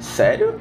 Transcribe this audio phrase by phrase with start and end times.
[0.00, 0.60] Sério?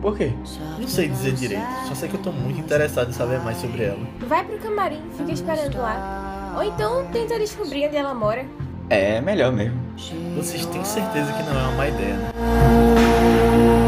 [0.00, 0.32] Por quê?
[0.78, 3.84] Não sei dizer direito, só sei que eu tô muito interessado em saber mais sobre
[3.84, 3.98] ela.
[4.20, 6.54] Vai pro camarim, fica esperando lá.
[6.56, 8.44] Ou então tenta descobrir onde ela mora.
[8.88, 9.80] É melhor mesmo.
[10.36, 13.85] Vocês têm certeza que não é uma má ideia, né?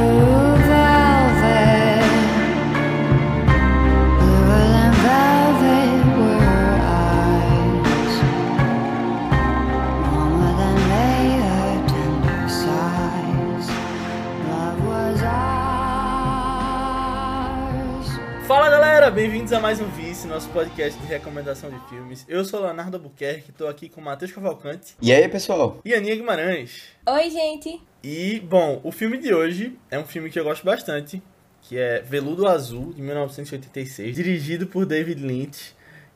[19.59, 22.25] A mais um Vice, nosso podcast de recomendação de filmes.
[22.29, 25.81] Eu sou Leonardo Albuquerque, tô aqui com o Matheus Cavalcante E aí, pessoal?
[25.85, 26.85] e Aninha Guimarães.
[27.05, 27.83] Oi, gente.
[28.01, 31.21] E, bom, o filme de hoje é um filme que eu gosto bastante,
[31.61, 35.75] que é Veludo Azul, de 1986, dirigido por David Lynch,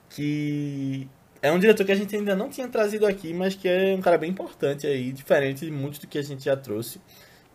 [0.09, 1.09] que
[1.43, 4.01] é um diretor que a gente ainda não tinha trazido aqui, mas que é um
[4.01, 7.01] cara bem importante aí, diferente de muito do que a gente já trouxe,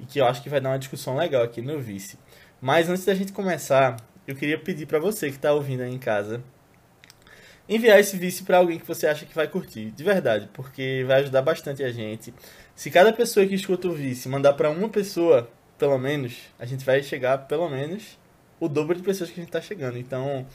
[0.01, 2.19] e que eu acho que vai dar uma discussão legal aqui no Vice.
[2.59, 3.95] Mas antes da gente começar,
[4.27, 6.43] eu queria pedir pra você que tá ouvindo aí em casa,
[7.67, 11.21] enviar esse Vice pra alguém que você acha que vai curtir, de verdade, porque vai
[11.21, 12.33] ajudar bastante a gente.
[12.75, 16.85] Se cada pessoa que escuta o Vice mandar pra uma pessoa, pelo menos, a gente
[16.85, 18.17] vai chegar pelo menos
[18.59, 19.97] o dobro de pessoas que a gente tá chegando.
[19.97, 20.45] Então,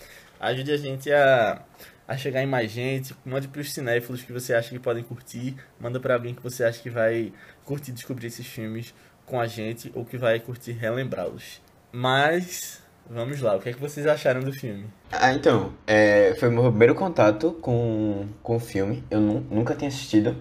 [0.41, 1.63] ajude a gente a,
[2.07, 3.15] a chegar em mais gente.
[3.25, 5.57] Mande pros cinéfilos que você acha que podem curtir.
[5.79, 7.33] Manda pra alguém que você acha que vai
[7.65, 11.61] curtir descobrir esses filmes com a gente ou que vai curtir relembrá-los.
[11.93, 12.82] Mas,
[13.13, 13.57] vamos lá.
[13.57, 14.85] O que é que vocês acharam do filme?
[15.11, 19.05] Ah, então, é, foi meu primeiro contato com, com o filme.
[19.11, 20.37] Eu nu- nunca tinha assistido.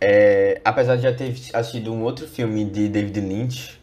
[0.00, 3.80] É, apesar de já ter assistido um outro filme de David Lynch,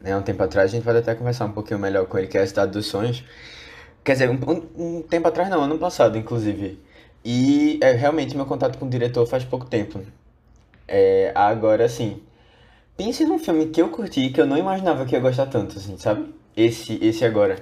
[0.00, 2.36] né, um tempo atrás, a gente pode até conversar um pouquinho melhor com ele, que
[2.36, 3.24] é A Cidade dos Sonhos.
[4.04, 6.78] Quer dizer, um, um- um tempo atrás não, ano passado, inclusive.
[7.24, 10.00] E é, realmente meu contato com o diretor faz pouco tempo.
[10.88, 12.20] É, agora, assim,
[12.96, 15.96] pense num filme que eu curti, que eu não imaginava que ia gostar tanto, assim,
[15.98, 16.34] sabe?
[16.56, 17.56] Esse, esse agora.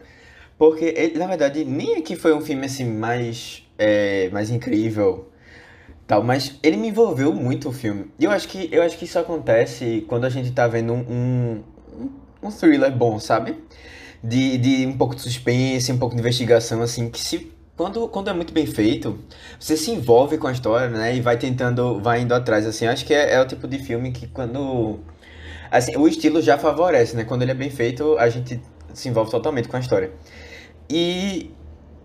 [0.59, 5.31] Porque, ele, na verdade, nem que foi um filme, assim, mais, é, mais incrível,
[6.07, 8.11] tal, mas ele me envolveu muito o filme.
[8.19, 11.01] E eu acho que, eu acho que isso acontece quando a gente tá vendo um,
[11.09, 11.63] um,
[12.43, 13.57] um thriller bom, sabe?
[14.23, 17.53] De, de um pouco de suspense, um pouco de investigação, assim, que se...
[17.77, 19.19] Quando, quando é muito bem feito,
[19.59, 21.17] você se envolve com a história, né?
[21.17, 22.87] E vai tentando, vai indo atrás, assim.
[22.87, 24.99] Acho que é, é o tipo de filme que quando...
[25.71, 27.25] Assim, o estilo já favorece, né?
[27.25, 28.61] Quando ele é bem feito, a gente
[28.93, 30.11] se envolve totalmente com a história.
[30.89, 31.55] E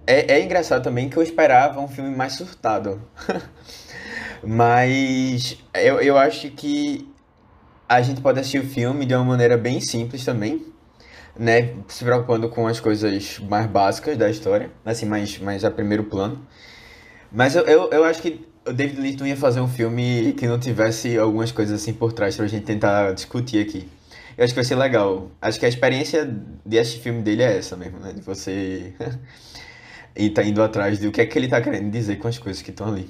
[0.05, 3.01] é, é engraçado também que eu esperava um filme mais surtado.
[4.43, 7.11] Mas eu, eu acho que
[7.89, 10.65] a gente pode assistir o filme de uma maneira bem simples também,
[11.37, 11.73] né?
[11.87, 16.45] Se preocupando com as coisas mais básicas da história, assim, mais, mais a primeiro plano.
[17.31, 20.59] Mas eu, eu, eu acho que o David Lynch ia fazer um filme que não
[20.59, 23.87] tivesse algumas coisas assim por trás pra gente tentar discutir aqui.
[24.37, 25.31] Eu acho que vai ser legal.
[25.41, 26.29] Acho que a experiência
[26.65, 28.11] de assistir filme dele é essa mesmo, né?
[28.11, 28.93] De você
[30.15, 32.37] e tá indo atrás de o que é que ele tá querendo dizer com as
[32.37, 33.09] coisas que estão ali.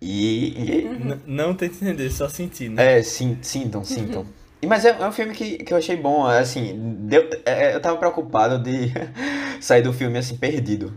[0.00, 2.98] E, e- não tenta entender, só sentir, né?
[2.98, 4.24] é, sim, sintam, sintam.
[4.64, 7.96] Mas é, é um filme que, que eu achei bom, assim, deu, é, eu tava
[7.96, 8.92] preocupado de
[9.60, 10.92] sair do filme assim, perdido.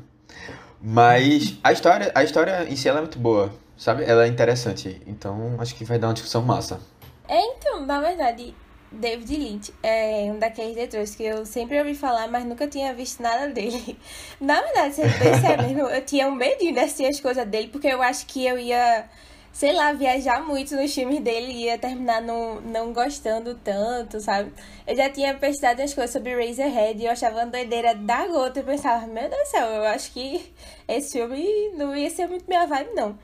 [0.81, 4.03] Mas a história, a história em si é muito boa, sabe?
[4.03, 6.79] Ela é interessante, então acho que vai dar uma discussão massa.
[7.27, 8.53] É, então, na verdade,
[8.91, 13.23] David Lynch é um daqueles diretores que eu sempre ouvi falar, mas nunca tinha visto
[13.23, 13.97] nada dele.
[14.41, 17.87] Na verdade, sendo bem mesmo, eu tinha um medinho de assistir as coisas dele, porque
[17.87, 19.05] eu acho que eu ia,
[19.53, 24.51] sei lá, viajar muito nos filmes dele e ia terminar não, não gostando tanto, sabe?
[24.87, 28.59] Eu já tinha pesquisado as coisas sobre Razorhead e eu achava uma doideira da gota.
[28.59, 30.53] Eu pensava, meu Deus do céu, eu acho que
[30.87, 33.17] esse filme não ia ser muito minha vibe, não.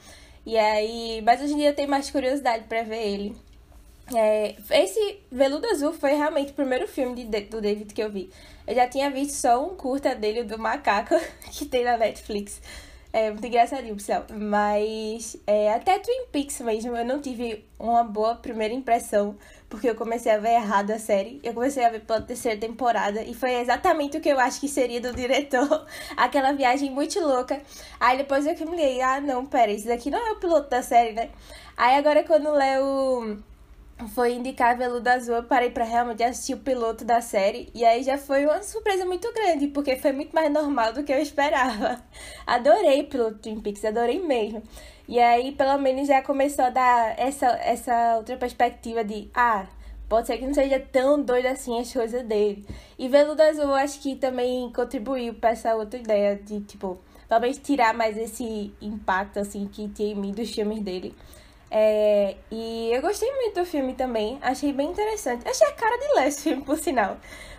[0.45, 3.35] E aí, mas hoje em dia eu tenho mais curiosidade pra ver ele.
[4.15, 8.29] É, esse Veludo Azul foi realmente o primeiro filme de, do David que eu vi.
[8.65, 11.15] Eu já tinha visto só um curta dele, do Macaco,
[11.51, 12.61] que tem na Netflix.
[13.17, 14.27] É muito engraçadinho, pessoal.
[14.29, 19.35] Mas é, até Twin Peaks mesmo, eu não tive uma boa primeira impressão,
[19.67, 21.39] porque eu comecei a ver errado a série.
[21.43, 24.67] Eu comecei a ver pela terceira temporada, e foi exatamente o que eu acho que
[24.67, 25.87] seria do diretor.
[26.15, 27.59] Aquela viagem muito louca.
[27.99, 30.69] Aí depois eu que me liguei, ah, não, pera, isso daqui não é o piloto
[30.69, 31.31] da série, né?
[31.75, 33.39] Aí agora quando o Léo
[34.05, 37.69] foi indicar Veludo Azul, eu parei pra realmente assistir o piloto da série.
[37.73, 41.11] E aí já foi uma surpresa muito grande, porque foi muito mais normal do que
[41.11, 41.99] eu esperava.
[42.45, 44.61] Adorei piloto Twin Peaks, adorei mesmo.
[45.07, 49.65] E aí, pelo menos, já começou a dar essa, essa outra perspectiva de, ah,
[50.07, 52.65] pode ser que não seja tão doido assim as coisas dele.
[52.99, 57.93] E Veludo Azul, acho que também contribuiu pra essa outra ideia de, tipo, talvez tirar
[57.93, 61.15] mais esse impacto, assim, que tinha em mim dos filmes dele.
[61.69, 65.47] É, e eu gostei muito do filme também, achei bem interessante.
[65.47, 67.17] Achei a cara de Les filme, por sinal.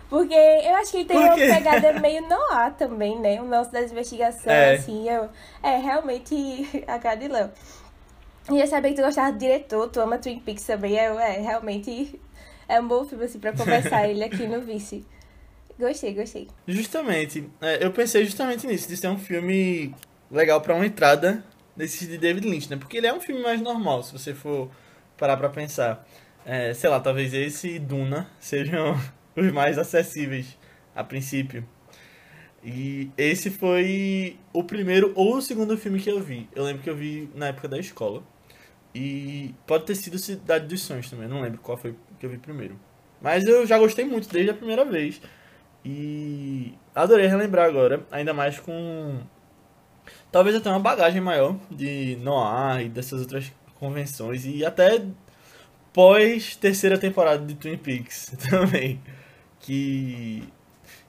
[0.09, 3.39] Porque eu acho que ele tem uma pegada meio no ar também, né?
[3.39, 4.73] O nosso das investigações, é.
[4.73, 5.07] assim.
[5.07, 5.29] Eu,
[5.61, 7.51] é, realmente a cara de Léo.
[8.51, 10.95] E eu sabia que tu gostava do diretor, tu ama Twin Peaks também.
[10.95, 12.19] Eu, é, realmente
[12.67, 15.05] é um bom filme, assim, pra conversar ele aqui no Vice.
[15.79, 16.47] Gostei, gostei.
[16.67, 17.47] Justamente.
[17.61, 19.93] É, eu pensei justamente nisso, de ser um filme
[20.31, 21.43] legal pra uma entrada
[21.79, 22.75] desses de David Lynch, né?
[22.75, 24.69] Porque ele é um filme mais normal, se você for
[25.17, 26.05] parar pra pensar.
[26.45, 28.99] É, sei lá, talvez esse e Duna sejam
[29.35, 30.57] os mais acessíveis
[30.93, 31.65] a princípio.
[32.61, 36.49] E esse foi o primeiro ou o segundo filme que eu vi.
[36.53, 38.21] Eu lembro que eu vi na época da escola.
[38.93, 42.37] E pode ter sido Cidade dos Sonhos também, não lembro qual foi que eu vi
[42.37, 42.77] primeiro.
[43.21, 45.21] Mas eu já gostei muito desde a primeira vez.
[45.85, 49.21] E adorei relembrar agora, ainda mais com
[50.31, 55.01] talvez até uma bagagem maior de Noir e dessas outras convenções e até
[55.93, 59.01] pós terceira temporada de Twin Peaks também
[59.59, 60.43] que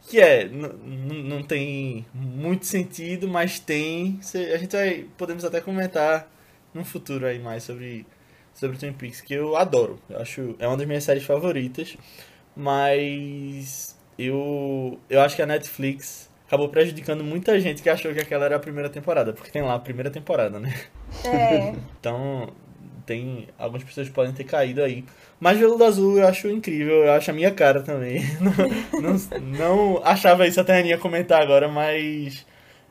[0.08, 4.18] que é não tem muito sentido mas tem.
[4.52, 6.28] A gente vai podemos até comentar
[6.74, 8.06] no futuro aí mais sobre
[8.54, 10.00] sobre Twin Peaks que eu adoro.
[10.08, 11.96] Eu acho é uma das minhas séries favoritas
[12.56, 18.44] mas eu eu acho que a Netflix acabou prejudicando muita gente que achou que aquela
[18.44, 20.74] era a primeira temporada, porque tem lá a primeira temporada, né?
[21.24, 21.72] É.
[22.00, 22.52] então,
[23.06, 25.04] tem algumas pessoas podem ter caído aí.
[25.38, 28.24] Mas Veludo Azul eu acho incrível, eu acho a minha cara também.
[28.42, 32.44] não, não, não achava isso até a Aninha comentar agora, mas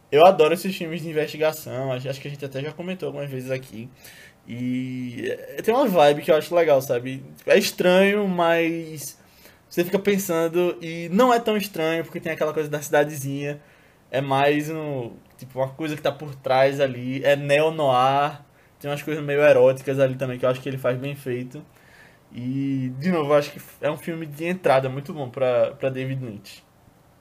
[0.09, 3.29] eu adoro esses filmes de investigação, acho, acho que a gente até já comentou algumas
[3.29, 3.89] vezes aqui.
[4.47, 7.21] E tem uma vibe que eu acho legal, sabe?
[7.45, 9.18] É estranho, mas
[9.69, 13.61] você fica pensando e não é tão estranho porque tem aquela coisa da cidadezinha.
[14.09, 17.23] É mais um, tipo, uma coisa que tá por trás ali.
[17.23, 18.41] É neo-noir.
[18.79, 21.63] Tem umas coisas meio eróticas ali também que eu acho que ele faz bem feito.
[22.33, 25.89] E, de novo, eu acho que é um filme de entrada muito bom pra, pra
[25.89, 26.63] David Lynch.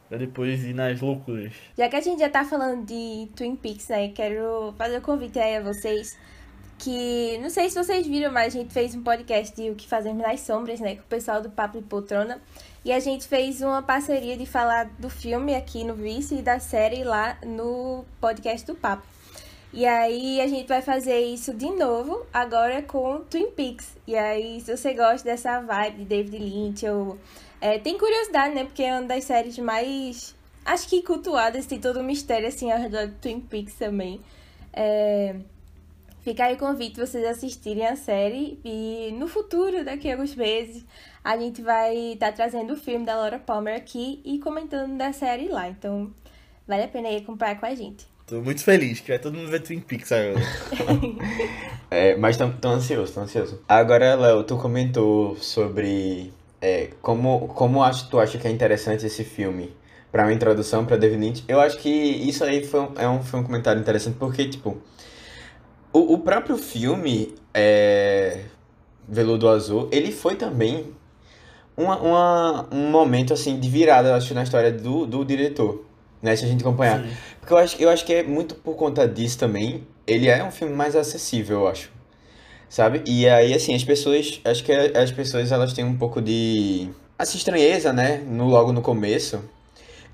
[0.09, 1.53] Pra depois ir nas loucuras.
[1.77, 4.09] Já que a gente já tá falando de Twin Peaks, né?
[4.09, 6.17] Quero fazer um convite aí a vocês
[6.79, 9.89] que não sei se vocês viram, mas a gente fez um podcast de O que
[9.89, 12.41] Fazemos nas Sombras, né, com o pessoal do Papo e Poltrona.
[12.85, 16.61] E a gente fez uma parceria de falar do filme aqui no Vice e da
[16.61, 19.07] série lá no podcast do Papo.
[19.73, 23.97] E aí a gente vai fazer isso de novo, agora com Twin Peaks.
[24.07, 27.19] E aí, se você gosta dessa vibe de David Lynch, ou
[27.61, 28.65] é, tem curiosidade, né?
[28.65, 30.35] Porque é uma das séries mais,
[30.65, 34.21] acho que cultuadas, tem todo o mistério assim ao redor de Twin Peaks também.
[34.73, 35.37] É...
[36.29, 40.85] Fica aí o convite vocês assistirem a série e no futuro, daqui a alguns meses,
[41.25, 45.11] a gente vai estar tá trazendo o filme da Laura Palmer aqui e comentando da
[45.11, 45.71] série lá.
[45.71, 46.13] Então,
[46.67, 48.07] vale a pena aí acompanhar com a gente.
[48.27, 50.45] Tô muito feliz que vai todo mundo ver Twin Peaks agora.
[51.91, 53.63] é, mas tô, tô ansioso, tô ansioso.
[53.67, 56.31] Agora, Léo, tu comentou sobre
[56.61, 59.73] é, como, como acho, tu acha que é interessante esse filme
[60.13, 61.44] para uma introdução para David Lynch.
[61.49, 64.77] Eu acho que isso aí foi é um, foi um comentário interessante porque, tipo,
[65.98, 68.43] o, o próprio filme, é,
[69.08, 70.93] Veludo Azul, ele foi também
[71.76, 75.84] uma, uma, um momento assim de virada, acho, na história do, do diretor,
[76.22, 76.36] né?
[76.36, 77.02] Se a gente acompanhar.
[77.02, 77.10] Sim.
[77.40, 79.86] Porque eu acho, eu acho que é muito por conta disso também.
[80.06, 81.90] Ele é um filme mais acessível, eu acho.
[82.69, 83.02] Sabe?
[83.06, 84.40] E aí, assim, as pessoas.
[84.44, 86.88] Acho que as pessoas elas têm um pouco de.
[87.19, 88.19] Assim, estranheza, né?
[88.26, 89.40] No, logo no começo.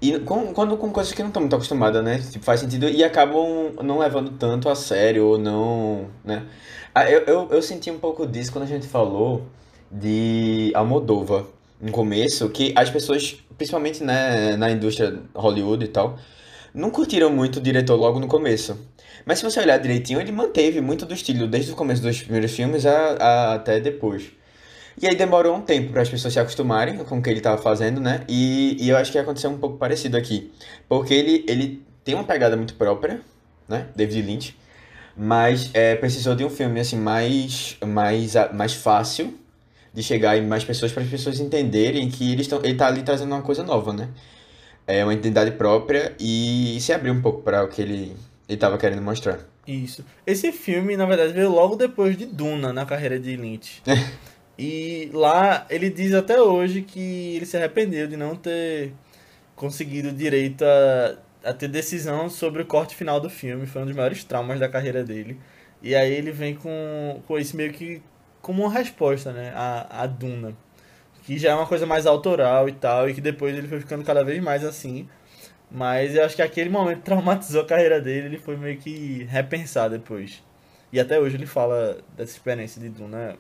[0.00, 2.18] E com, quando com coisas que não estão muito acostumadas, né?
[2.18, 6.46] Tipo, faz sentido e acabam não levando tanto a sério ou não, né?
[6.94, 9.46] Ah, eu, eu, eu senti um pouco disso quando a gente falou
[9.90, 11.46] de Almodova
[11.80, 16.18] no começo, que as pessoas, principalmente né, na indústria Hollywood e tal,
[16.72, 18.78] não curtiram muito o diretor logo no começo.
[19.24, 22.52] Mas se você olhar direitinho, ele manteve muito do estilo desde o começo dos primeiros
[22.52, 24.32] filmes a, a até depois.
[25.00, 27.60] E aí demorou um tempo para as pessoas se acostumarem com o que ele estava
[27.60, 28.22] fazendo, né?
[28.28, 30.52] E, e eu acho que aconteceu um pouco parecido aqui.
[30.88, 33.20] Porque ele, ele tem uma pegada muito própria,
[33.68, 33.86] né?
[33.96, 34.56] David Lynch.
[35.16, 39.34] Mas é, precisou de um filme assim mais, mais, mais fácil
[39.92, 43.02] de chegar em mais pessoas para as pessoas entenderem que eles tão, ele está ali
[43.02, 44.08] trazendo uma coisa nova, né?
[44.86, 48.16] É uma identidade própria e se abrir um pouco para o que ele
[48.48, 49.38] estava querendo mostrar.
[49.66, 50.04] Isso.
[50.26, 53.82] Esse filme, na verdade, veio logo depois de Duna na carreira de Lynch.
[54.58, 58.92] E lá ele diz até hoje que ele se arrependeu de não ter
[59.56, 63.66] conseguido direito a, a ter decisão sobre o corte final do filme.
[63.66, 65.38] Foi um dos maiores traumas da carreira dele.
[65.82, 68.02] E aí ele vem com, com isso meio que
[68.40, 69.52] como uma resposta, né?
[69.54, 70.54] A, a Duna.
[71.25, 73.08] Que já é uma coisa mais autoral e tal.
[73.08, 75.08] E que depois ele foi ficando cada vez mais assim.
[75.70, 78.26] Mas eu acho que aquele momento traumatizou a carreira dele.
[78.26, 80.42] Ele foi meio que repensar depois.
[80.92, 83.37] E até hoje ele fala dessa experiência de Duna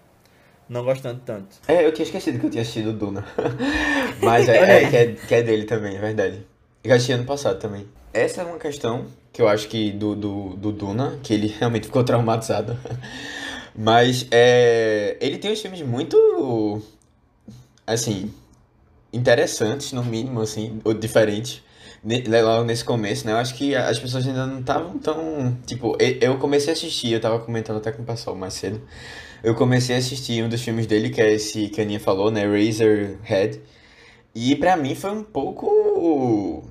[0.68, 1.56] não gostando tanto.
[1.68, 3.24] É, eu tinha esquecido que eu tinha assistido Duna.
[4.22, 6.46] Mas é, é, que é, que é dele também, é verdade.
[6.82, 7.86] Eu assisti ano passado também.
[8.12, 11.86] Essa é uma questão que eu acho que do, do, do Duna, que ele realmente
[11.86, 12.78] ficou traumatizado.
[13.76, 16.80] Mas é, ele tem uns filmes muito,
[17.86, 18.32] assim,
[19.12, 21.62] interessantes, no mínimo, assim, ou diferentes.
[22.04, 23.32] Logo nesse começo, né?
[23.32, 25.56] Eu acho que as pessoas ainda não estavam tão.
[25.66, 28.80] Tipo, eu comecei a assistir, eu tava comentando até com o pessoal mais cedo.
[29.44, 32.30] Eu comecei a assistir um dos filmes dele, que é esse que a Aninha falou,
[32.30, 32.46] né?
[32.46, 33.60] Razorhead.
[34.34, 36.66] E pra mim foi um pouco.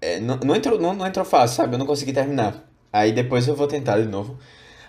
[0.00, 1.74] É, não, não, entrou, não, não entrou fácil, sabe?
[1.76, 2.68] Eu não consegui terminar.
[2.92, 4.36] Aí depois eu vou tentar de novo.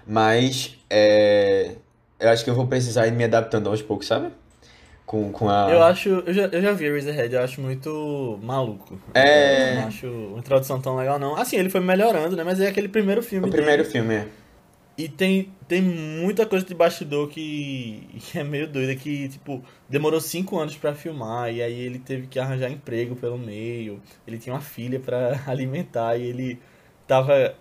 [0.07, 1.75] Mas é,
[2.19, 4.31] eu acho que eu vou precisar ir me adaptando aos poucos, sabe?
[5.05, 5.71] Com, com a...
[5.71, 8.99] Eu acho, eu já, eu já vi Razorhead, eu acho muito maluco.
[9.13, 9.71] É...
[9.71, 11.35] Eu não acho uma introdução tão legal, não.
[11.35, 12.43] Assim, ele foi melhorando, né?
[12.43, 14.27] Mas é aquele primeiro filme O primeiro filme, é.
[14.99, 20.19] E tem, tem muita coisa de bastidor que, que é meio doida, que, tipo, demorou
[20.19, 24.53] cinco anos para filmar, e aí ele teve que arranjar emprego pelo meio, ele tinha
[24.53, 26.59] uma filha para alimentar, e ele
[27.07, 27.55] tava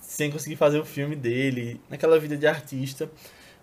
[0.00, 3.10] sem conseguir fazer o filme dele, naquela vida de artista.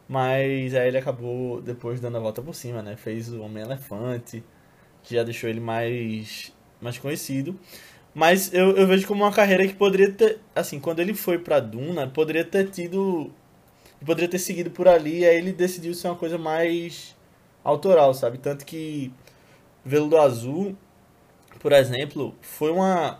[0.07, 2.95] Mas aí ele acabou depois dando a volta por cima, né?
[2.95, 4.43] Fez o Homem-Elefante,
[5.03, 7.59] que já deixou ele mais, mais conhecido.
[8.17, 10.39] Mas eu, eu vejo como uma carreira que poderia ter.
[10.55, 13.29] Assim, quando ele foi pra Duna, poderia ter tido.
[14.03, 17.15] Poderia ter seguido por ali, e aí ele decidiu ser uma coisa mais
[17.63, 18.39] autoral, sabe?
[18.39, 19.13] Tanto que
[19.86, 20.75] Veludo Azul,
[21.59, 23.19] por exemplo, foi uma,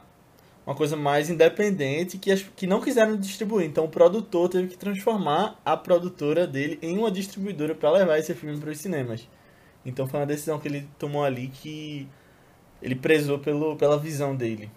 [0.66, 3.68] uma coisa mais independente que, as, que não quiseram distribuir.
[3.68, 8.34] Então o produtor teve que transformar a produtora dele em uma distribuidora para levar esse
[8.34, 9.30] filme para os cinemas.
[9.86, 12.08] Então foi uma decisão que ele tomou ali que
[12.82, 14.72] ele prezou pelo, pela visão dele.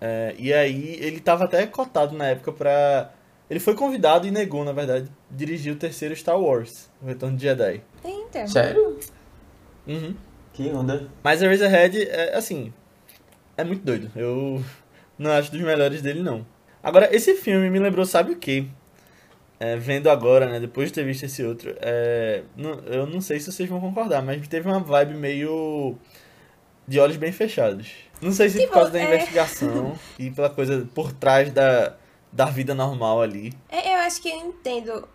[0.00, 3.10] É, e aí ele estava até cotado na época para
[3.48, 7.44] ele foi convidado e negou, na verdade, dirigir o terceiro Star Wars, o Retorno de
[7.44, 7.80] Jedi.
[8.04, 8.46] Eita.
[8.48, 8.98] Sério?
[9.86, 10.16] Uhum.
[10.52, 11.08] Que onda.
[11.22, 12.72] Mas a Razorhead, é, assim,
[13.56, 14.10] é muito doido.
[14.16, 14.64] Eu
[15.16, 16.44] não acho dos melhores dele, não.
[16.82, 18.66] Agora, esse filme me lembrou, sabe o quê?
[19.60, 23.40] É, vendo agora, né, depois de ter visto esse outro, é, não, eu não sei
[23.40, 25.96] se vocês vão concordar, mas teve uma vibe meio
[26.86, 28.05] de olhos bem fechados.
[28.20, 29.04] Não sei se Tipo, por causa da é.
[29.04, 31.96] investigação e pela coisa por trás da,
[32.32, 33.52] da vida normal ali.
[33.68, 35.08] É, eu acho que eu entendo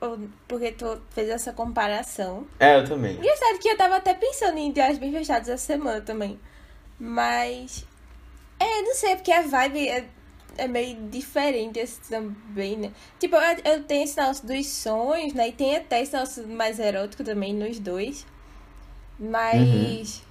[0.47, 2.47] porque tu fez essa comparação.
[2.59, 3.15] É, eu também.
[3.17, 6.39] Engraçado que eu tava até pensando em Dias Bem Fechados essa semana também.
[6.99, 7.85] Mas.
[8.59, 10.05] É, não sei, porque a vibe é,
[10.57, 12.91] é meio diferente assim, também, né?
[13.19, 15.49] Tipo, eu, eu tenho esse negócio dos sonhos, né?
[15.49, 18.25] E tem até esse negócio mais erótico também nos dois.
[19.19, 20.23] Mas.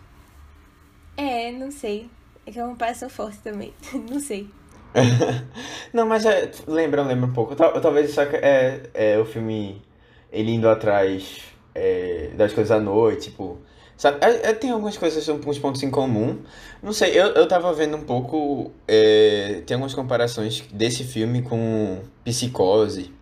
[1.17, 2.09] É, não sei.
[2.51, 2.77] É que é uma
[3.09, 3.73] forte também.
[4.11, 4.49] não sei.
[5.95, 6.25] Não, mas
[6.67, 7.55] lembra, lembra um pouco.
[7.55, 9.81] Tal- Talvez só que é, é o filme
[10.33, 11.43] ele indo atrás
[11.73, 13.59] é, das coisas à noite, tipo.
[13.97, 14.19] Sabe?
[14.21, 16.41] É- é- tem algumas coisas, uns pontos em comum.
[16.83, 18.73] Não sei, eu, eu tava vendo um pouco.
[18.89, 23.13] é, tem algumas comparações desse filme com Psicose,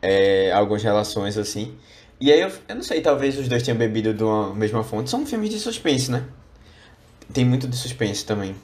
[0.00, 1.76] é, algumas relações assim.
[2.20, 5.10] E aí eu, eu não sei, talvez os dois tenham bebido de uma mesma fonte.
[5.10, 6.24] São filmes de suspense, né?
[7.32, 8.54] Tem muito de suspense também.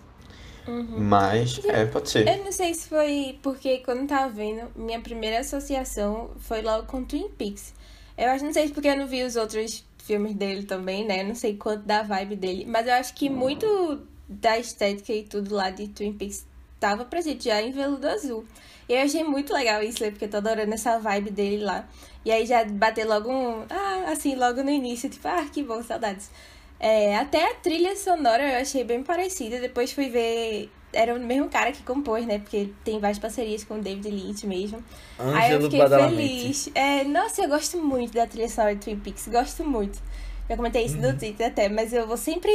[0.98, 2.28] Mas, é, pode ser.
[2.28, 6.86] Eu não sei se foi porque quando eu tava vendo, minha primeira associação foi logo
[6.86, 7.72] com Twin Peaks.
[8.16, 11.22] Eu acho, não sei se porque eu não vi os outros filmes dele também, né?
[11.22, 12.66] Não sei quanto da vibe dele.
[12.66, 16.46] Mas eu acho que muito da estética e tudo lá de Twin Peaks
[16.78, 18.44] tava presente já em Veludo Azul.
[18.88, 20.10] E eu achei muito legal isso, né?
[20.10, 21.88] Porque eu tô adorando essa vibe dele lá.
[22.24, 23.64] E aí já bater logo um.
[23.70, 26.30] Ah, assim, logo no início, tipo, ah, que bom, saudades.
[26.80, 29.60] É, até a trilha sonora eu achei bem parecida.
[29.60, 30.70] Depois fui ver.
[30.92, 32.38] Era o mesmo cara que compôs, né?
[32.38, 34.82] Porque tem várias parcerias com o David Lynch mesmo.
[35.18, 36.70] Aí eu fiquei feliz.
[36.74, 39.28] É, nossa, eu gosto muito da trilha sonora de Twin Peaks.
[39.28, 40.00] Gosto muito.
[40.48, 42.50] Já comentei isso no Twitter até, mas eu vou sempre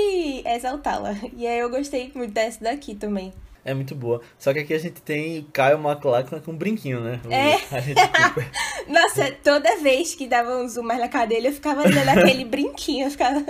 [0.45, 1.13] exaltá-la.
[1.37, 3.31] E aí eu gostei muito dessa daqui também.
[3.65, 4.19] É muito boa.
[4.37, 7.19] Só que aqui a gente tem o Kyle MacLachlan com um brinquinho, né?
[7.29, 7.57] É.
[7.81, 7.95] Gente.
[8.87, 12.43] Nossa, toda vez que dava um zoom mais na cara dele, eu ficava olhando aquele
[12.43, 13.07] brinquinho.
[13.07, 13.41] Eu ficava.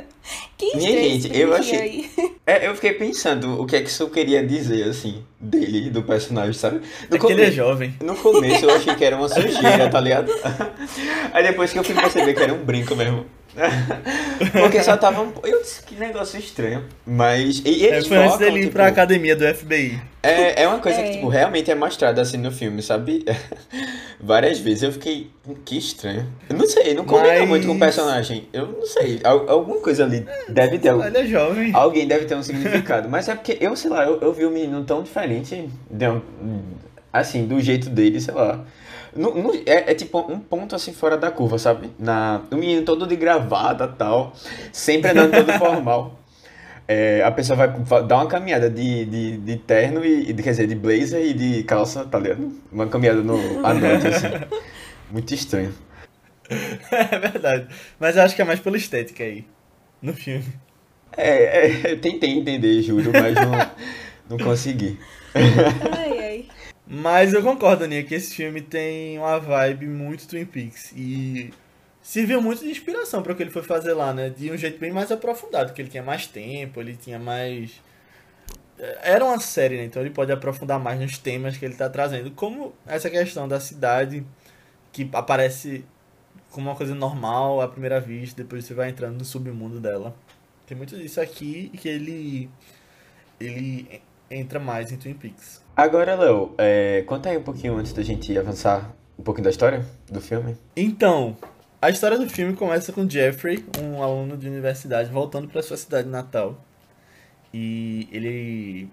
[0.58, 2.12] Que Minha gente, esse eu achei- aí.
[2.46, 6.54] É, eu fiquei pensando o que é que isso queria dizer, assim, dele, do personagem,
[6.54, 6.82] sabe?
[7.10, 7.96] No, É que ele é come- jovem.
[8.04, 10.30] no começo eu achei que era uma sujeira, tá ligado?
[11.32, 13.26] Aí depois que eu fui perceber que era um brinco mesmo.
[14.52, 15.32] Porque só tava um.
[15.44, 16.84] Eu disse que negócio estranho.
[17.06, 17.62] Mas.
[17.66, 20.00] E É, eles foi antes dele ir tipo, pra academia do FBI.
[20.24, 21.04] É, é uma coisa É.
[21.04, 23.26] que, tipo, realmente é mostrada assim no filme, sabe?
[24.20, 25.30] Várias vezes eu fiquei.
[25.66, 26.28] Que estranho.
[26.50, 28.48] Eu não sei, não combina Mas- muito com o personagem.
[28.54, 29.20] Eu não sei.
[29.24, 30.94] al- Alguma coisa ali deve ter.
[30.94, 31.72] Ele é jovem.
[31.74, 33.10] Alguém deve ter um significado.
[33.10, 35.70] Mas é porque eu, sei lá, eu, eu vi o menino tão diferente.
[35.92, 36.22] de um-
[37.12, 38.64] assim, do jeito dele, sei lá.
[39.16, 41.90] Não- não- é, é tipo um ponto assim fora da curva, sabe?
[42.00, 44.34] Na, o menino todo de gravata tal,
[44.72, 46.20] sempre andando todo formal.
[46.88, 50.68] É, a pessoa vai dar uma caminhada de, de, de terno e, de- quer dizer,
[50.68, 52.52] de blazer e de calça, tá ligado?
[52.72, 54.28] Uma caminhada no, à noite, assim.
[55.12, 55.74] Muito estranho.
[56.92, 57.68] É verdade.
[58.00, 59.46] Mas eu acho que é mais pela estética aí.
[60.02, 60.44] No filme.
[61.16, 63.72] É, é, eu tentei entender, juro, mas não,
[64.32, 65.00] não consegui.
[65.34, 66.23] Ai, ai.
[66.86, 70.92] Mas eu concordo, Aninha, que esse filme tem uma vibe muito Twin Peaks.
[70.96, 71.52] E
[72.02, 74.30] serviu muito de inspiração para o que ele foi fazer lá, né?
[74.30, 77.82] De um jeito bem mais aprofundado, que ele tinha mais tempo, ele tinha mais.
[79.02, 79.86] Era uma série, né?
[79.86, 82.32] Então ele pode aprofundar mais nos temas que ele tá trazendo.
[82.32, 84.26] Como essa questão da cidade,
[84.92, 85.86] que aparece
[86.52, 90.16] como uma coisa normal à primeira vista, depois você vai entrando no submundo dela.
[90.68, 92.50] Tem muito disso aqui que ele.
[93.40, 94.02] Ele
[94.36, 95.62] entra mais em Twin Peaks.
[95.76, 99.86] Agora, Léo, é, conta aí um pouquinho antes da gente avançar um pouquinho da história
[100.10, 100.58] do filme.
[100.76, 101.36] Então,
[101.82, 106.08] a história do filme começa com Jeffrey, um aluno de universidade, voltando para sua cidade
[106.08, 106.64] natal.
[107.54, 108.90] E ele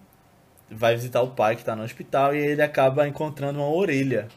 [0.71, 4.29] vai visitar o pai que está no hospital e ele acaba encontrando uma orelha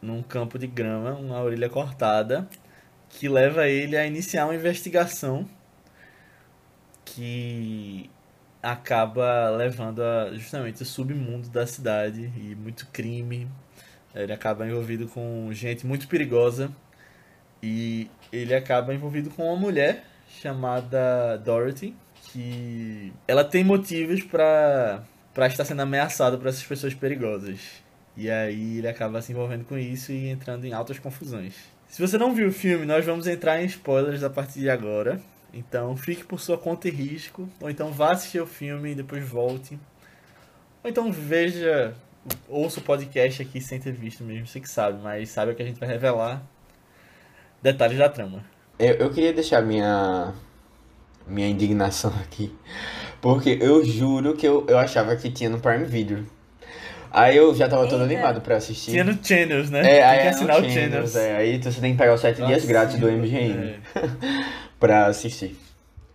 [0.00, 2.48] num campo de grama, uma orelha cortada,
[3.08, 5.48] que leva ele a iniciar uma investigação
[7.04, 8.10] que
[8.66, 13.46] acaba levando a justamente o submundo da cidade e muito crime.
[14.12, 16.70] Ele acaba envolvido com gente muito perigosa
[17.62, 25.46] e ele acaba envolvido com uma mulher chamada Dorothy, que ela tem motivos para para
[25.48, 27.60] estar sendo ameaçada por essas pessoas perigosas.
[28.16, 31.54] E aí ele acaba se envolvendo com isso e entrando em altas confusões.
[31.86, 35.20] Se você não viu o filme, nós vamos entrar em spoilers a partir de agora.
[35.52, 37.48] Então fique por sua conta e risco.
[37.60, 39.78] Ou então vá assistir o filme e depois volte.
[40.82, 41.94] Ou então veja,
[42.48, 45.66] ouça o podcast aqui sem ter visto mesmo, você que sabe, mas saiba que a
[45.66, 46.42] gente vai revelar
[47.62, 48.44] detalhes da trama.
[48.78, 50.32] Eu, eu queria deixar minha,
[51.26, 52.54] minha indignação aqui,
[53.20, 56.26] porque eu juro que eu, eu achava que tinha no Prime Video.
[57.16, 58.12] Aí eu já tava todo Eita.
[58.12, 58.90] animado pra assistir.
[58.90, 59.80] Tinha no Channels, né?
[59.80, 61.16] É, Tem aí que é assinar no o Channels, Channels.
[61.16, 63.78] é, aí você tem que pegar os 7 dias grátis do MGM é.
[64.78, 65.56] pra assistir.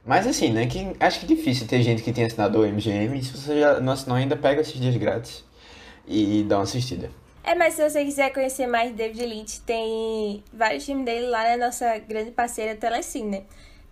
[0.06, 3.18] Mas assim, né, que acho que é difícil ter gente que tenha assinado o MGM,
[3.18, 5.44] e se você já não assinou ainda, pega esses dias grátis
[6.08, 7.10] e dá uma assistida.
[7.44, 11.66] É, mas se você quiser conhecer mais David Lynch, tem vários filmes dele lá na
[11.66, 13.42] nossa grande parceira Telecine, né?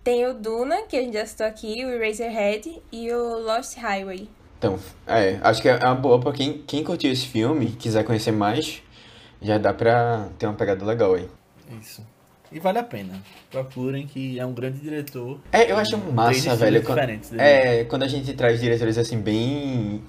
[0.04, 4.28] Tem o Duna, que a gente já citou aqui, o Eraserhead e o Lost Highway.
[4.60, 8.30] Então, é, acho que é uma boa pra quem, quem curtiu esse filme, quiser conhecer
[8.30, 8.82] mais,
[9.40, 11.26] já dá pra ter uma pegada legal aí.
[11.80, 12.06] Isso.
[12.52, 13.22] E vale a pena.
[13.50, 15.40] Procurem que é um grande diretor.
[15.50, 16.82] É, eu acho massa, velho.
[16.82, 17.40] quando-.
[17.40, 20.02] É, quando a gente traz diretores assim, bem.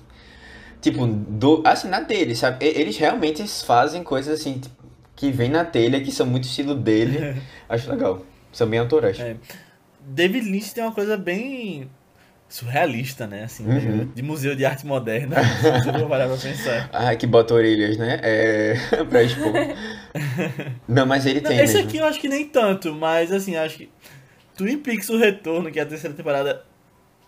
[0.82, 2.66] Tipo, do, assim, na dele, sabe?
[2.66, 4.76] Eles realmente fazem coisas assim, tipo,
[5.16, 7.42] que vem na telha, que são muito estilo dele.
[7.70, 8.26] acho legal.
[8.52, 9.18] São bem autorais.
[9.18, 9.38] É.
[10.02, 11.90] David Lynch tem uma coisa bem
[12.52, 13.44] surrealista, né?
[13.46, 14.06] Assim, Uhum.
[14.14, 15.38] de museu de arte moderna.
[15.84, 16.90] se parar pra pensar.
[16.92, 18.20] Ah, que bota orelhas, né?
[18.22, 18.76] É.
[19.10, 19.54] pra expor.
[20.88, 21.88] Não, mas ele Não, tem esse mesmo.
[21.90, 23.90] aqui eu acho que nem tanto, mas assim, acho que
[24.58, 26.64] Twin Peaks O Retorno, que é a terceira temporada,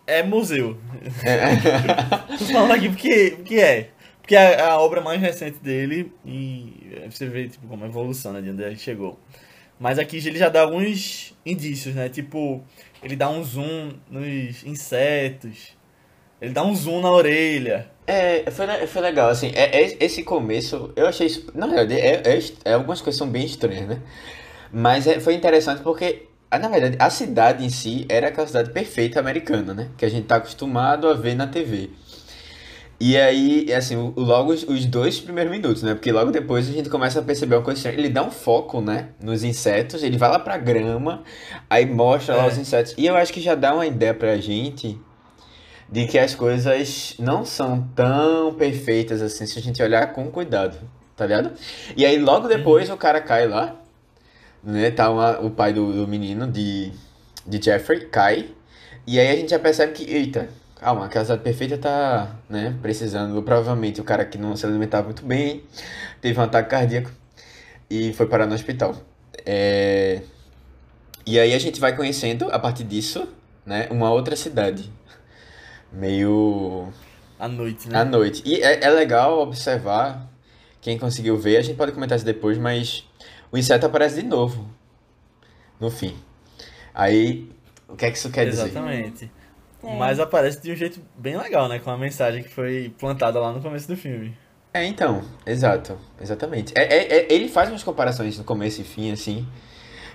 [0.06, 0.78] é museu.
[2.38, 3.90] Tô falando aqui porque, porque é.
[4.22, 8.42] Porque é a obra mais recente dele e você vê tipo, como a evolução, né,
[8.42, 9.20] de onde ele chegou.
[9.80, 12.08] Mas aqui ele já dá alguns indícios, né?
[12.08, 12.64] Tipo,
[13.04, 15.76] ele dá um zoom nos insetos,
[16.42, 17.92] ele dá um zoom na orelha.
[18.08, 22.40] É, foi, foi legal, assim, é, é- esse começo, eu achei na verdade, é, é,
[22.66, 24.02] é algumas coisas são bem estranhas, né?
[24.72, 29.20] Mas é- foi interessante porque, na verdade, a cidade em si era aquela cidade perfeita
[29.20, 29.90] americana, né?
[29.98, 31.92] Que a gente tá acostumado a ver na TV.
[33.06, 35.94] E aí, assim, o- o- logo os, dois primeiros minutos, né?
[35.94, 37.98] Porque logo depois a gente começa a perceber uma coisa estranha.
[37.98, 39.10] Ele dá um foco, né?
[39.22, 41.22] Nos insetos, ele vai lá pra grama,
[41.70, 42.48] aí mostra lá É.
[42.48, 42.94] os insetos.
[42.98, 44.98] E eu acho que já dá uma ideia pra gente
[45.90, 50.78] de que as coisas não são tão perfeitas assim se a gente olhar com cuidado,
[51.18, 51.52] tá ligado?
[51.98, 53.76] E aí logo depois o cara cai lá,
[54.64, 54.92] né?
[54.92, 56.90] Tá uma- o pai do, do menino, de,
[57.46, 58.48] de Jeffrey, cai.
[59.06, 60.48] E aí a gente já percebe que, eita,
[60.84, 63.42] calma, a casa perfeita tá, né, precisando.
[63.42, 65.64] Provavelmente o cara que não se alimentava muito bem,
[66.20, 67.10] teve um ataque cardíaco
[67.90, 68.94] e foi parar no hospital.
[69.46, 70.22] É...
[71.26, 73.26] E aí a gente vai conhecendo, a partir disso,
[73.66, 74.92] né, uma outra cidade.
[75.90, 76.92] Meio
[77.40, 78.00] À noite, né?
[78.00, 78.44] à noite.
[78.46, 80.28] E é, é legal observar,
[80.82, 83.08] quem conseguiu ver, a gente pode comentar isso depois, mas
[83.52, 84.68] o inseto aparece de novo
[85.80, 86.14] no fim.
[86.94, 87.50] Aí,
[87.88, 88.66] o que é que isso quer dizer?
[88.66, 89.32] Exatamente.
[89.84, 89.98] É.
[89.98, 91.80] Mas aparece de um jeito bem legal, né?
[91.80, 94.36] Com a mensagem que foi plantada lá no começo do filme.
[94.74, 96.74] É, então, exato, exatamente.
[96.76, 99.46] É, é- é- ele faz umas comparações no começo e fim, assim,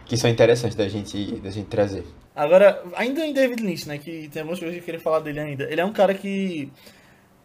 [0.04, 2.04] que são interessantes da gente, da gente trazer.
[2.34, 3.98] Agora, ainda em David Lynch, né?
[3.98, 5.64] Que tem algumas coisas que eu queria falar dele ainda.
[5.70, 6.70] Ele é um cara que.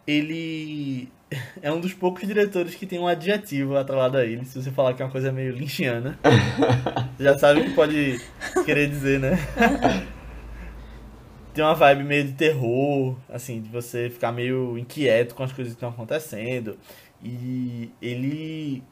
[0.06, 1.08] Ele.
[1.60, 4.44] É um dos poucos diretores que tem um adjetivo atrelado a ele.
[4.44, 6.16] Se você falar que é uma coisa meio lynchiana.
[7.16, 8.20] você já sabe o que pode
[8.64, 9.36] querer dizer, né?
[11.54, 15.72] Tem uma vibe meio de terror, assim, de você ficar meio inquieto com as coisas
[15.72, 16.76] que estão acontecendo.
[17.22, 18.82] E ele.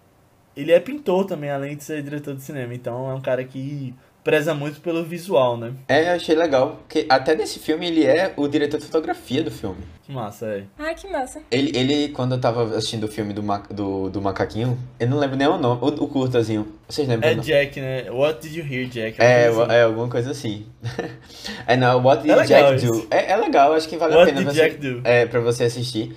[0.56, 2.74] Ele é pintor também, além de ser diretor de cinema.
[2.74, 3.94] Então é um cara que
[4.24, 5.72] preza muito pelo visual, né?
[5.88, 9.50] É, eu achei legal, porque até nesse filme ele é o diretor de fotografia do
[9.50, 9.78] filme.
[10.04, 10.64] Que massa, é.
[10.78, 11.40] Ah, que massa.
[11.50, 15.18] Ele, ele quando eu tava assistindo o filme do, ma- do, do macaquinho, eu não
[15.18, 16.66] lembro nem o nome, o, o curtazinho.
[16.88, 17.30] Vocês lembram?
[17.30, 17.42] É não?
[17.42, 18.10] Jack, né?
[18.10, 19.20] What did you hear, Jack?
[19.20, 20.66] É, é, alguma coisa assim.
[21.66, 22.94] é, não, What Did É legal Jack Do?
[22.96, 23.06] isso.
[23.10, 25.00] É, é legal, acho que vale What a pena did você, Jack do?
[25.04, 26.14] É, pra você assistir.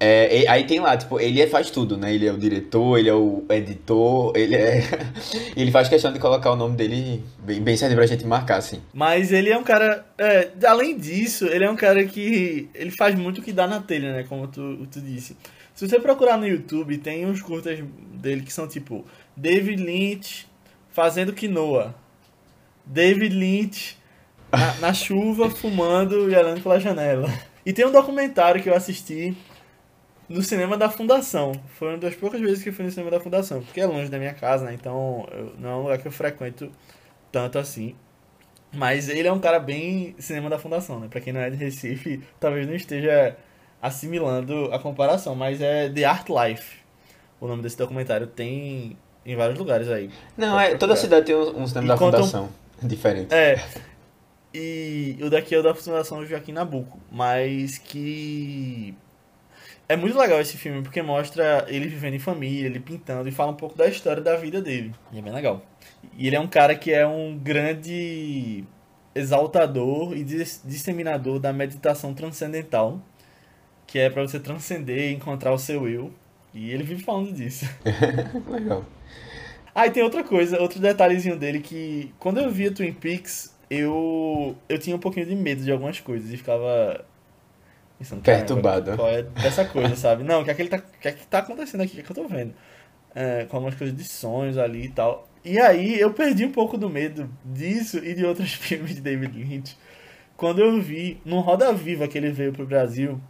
[0.00, 2.14] É, aí tem lá, tipo, ele é- faz tudo, né?
[2.14, 4.82] Ele é o diretor, ele é o editor, ele é.
[5.56, 8.80] ele faz questão de colocar o nome dele bem, bem certinho pra gente marcar, assim.
[8.92, 10.06] Mas ele é um cara.
[10.16, 12.68] é, além disso, ele é um cara que.
[12.74, 14.24] Ele faz muito o que dá na telha, né?
[14.28, 15.36] Como tu, tu disse.
[15.74, 17.78] Se você procurar no YouTube, tem uns curtas
[18.14, 19.04] dele que são tipo
[19.36, 20.46] David Lynch
[20.90, 21.94] fazendo quinoa.
[22.84, 23.96] David Lynch
[24.50, 27.32] na, na chuva, fumando e olhando pela janela.
[27.64, 29.36] E tem um documentário que eu assisti
[30.28, 31.52] no cinema da Fundação.
[31.78, 34.18] Foi uma das poucas vezes que fui no cinema da Fundação, porque é longe da
[34.18, 34.74] minha casa, né?
[34.74, 36.70] Então eu- não é um lugar que eu frequento
[37.32, 37.94] tanto assim.
[38.72, 41.08] Mas ele é um cara bem cinema da Fundação, né?
[41.08, 43.34] Pra quem não é de Recife, talvez não esteja
[43.80, 46.78] assimilando a comparação, mas é The Art Life.
[47.40, 50.10] O nome desse documentário tem em vários lugares aí.
[50.36, 52.48] Não, é, toda cidade tem um, um cinema E da contam- fundação
[52.82, 53.32] diferente.
[53.32, 53.64] É.
[54.52, 58.94] E o daqui é o da Fundação Joaquim Nabuco, mas que
[59.88, 63.52] é muito legal esse filme porque mostra ele vivendo em família, ele pintando e fala
[63.52, 64.92] um pouco da história da vida dele.
[65.12, 65.64] E é bem legal.
[66.16, 68.64] E ele é um cara que é um grande
[69.14, 73.00] exaltador e dis- disseminador da meditação transcendental,
[73.86, 76.12] que é pra você transcender e encontrar o seu eu.
[76.52, 77.66] E ele vive falando disso.
[78.48, 78.84] Legal.
[79.74, 84.56] Ah, e tem outra coisa, outro detalhezinho dele que quando eu via Twin Peaks, eu
[84.68, 87.04] eu tinha um pouquinho de medo de algumas coisas e ficava
[87.98, 88.96] pensando, "Caramba, Perturbado.
[88.96, 90.22] Qual é dessa coisa, sabe?
[90.24, 91.92] Não, o que é que ele tá, que é que tá acontecendo aqui?
[91.92, 92.54] O que é que eu tô vendo?
[93.14, 95.28] É, com algumas coisas de sonhos ali e tal.
[95.44, 99.36] E aí eu perdi um pouco do medo disso e de outros filmes de David
[99.36, 99.76] Lynch.
[100.36, 103.20] Quando eu vi num Roda Viva que ele veio pro Brasil,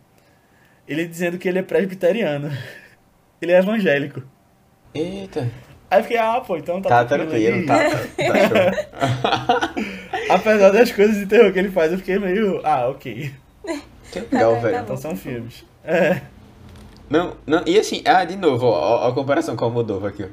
[0.87, 2.51] ele dizendo que ele é presbiteriano.
[3.41, 4.21] Ele é evangélico.
[4.93, 5.49] Eita.
[5.89, 7.85] Aí eu fiquei, ah, pô, então tá, Tá tranquilo tranquilo, tá,
[8.19, 9.79] tá show.
[10.35, 13.33] Apesar das coisas de terror que ele faz, eu fiquei meio, ah, ok.
[14.11, 14.83] Que legal, Tá, tá velho.
[14.83, 15.65] Então são filmes.
[15.85, 16.23] É.
[17.11, 20.25] Não, não, e assim, ah, de novo, ó, ó, a comparação com o Almodóvar aqui,
[20.25, 20.29] ó.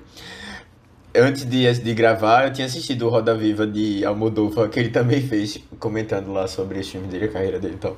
[1.17, 5.21] Antes de, de gravar, eu tinha assistido o Roda Viva de Almodóvar, que ele também
[5.21, 7.95] fez, comentando lá sobre esse filme dele, a carreira dele e tal.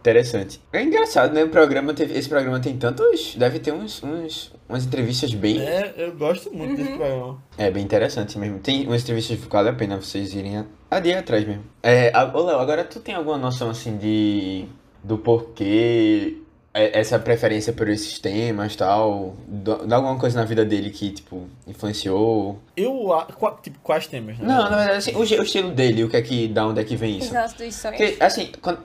[0.00, 0.60] Interessante.
[0.72, 1.44] É engraçado, né?
[1.44, 3.34] O programa teve, esse programa tem tantos.
[3.36, 5.60] Deve ter uns, uns, umas entrevistas bem.
[5.60, 7.38] É, eu gosto muito desse programa.
[7.58, 8.58] É bem interessante mesmo.
[8.58, 11.64] Tem umas entrevistas que vale a pena vocês irem a- ali atrás mesmo.
[11.82, 14.64] É, a- ô Léo, agora tu tem alguma noção assim de.
[15.04, 16.36] do porquê
[16.72, 19.34] é- essa preferência por esses temas tal?
[19.48, 22.58] De alguma coisa na vida dele que, tipo, influenciou?
[22.76, 24.46] Eu, a- qua- tipo, quais temas, né?
[24.46, 26.48] Não, na verdade, assim, o, o estilo dele, o que é que.
[26.48, 27.34] da onde é que vem isso?
[27.34, 27.96] nossos dos sonhos.
[27.98, 28.78] Porque, assim, quando,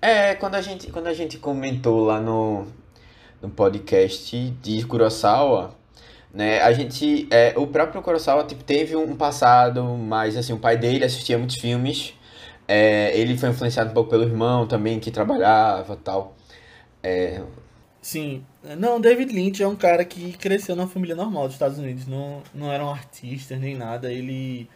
[0.00, 2.66] é, quando a gente, quando a gente comentou lá no,
[3.42, 5.74] no podcast de Kurosawa,
[6.32, 10.76] né, a gente, é, o próprio Kurosawa, tipo, teve um passado, mas, assim, o pai
[10.76, 12.14] dele assistia muitos filmes,
[12.66, 16.36] é, ele foi influenciado um pouco pelo irmão também, que trabalhava tal.
[17.02, 17.42] É,
[18.00, 18.44] Sim.
[18.78, 22.06] Não, David Lynch é um cara que cresceu numa família normal dos Estados Unidos.
[22.06, 24.10] Não, não eram artistas nem nada.
[24.10, 24.68] Ele,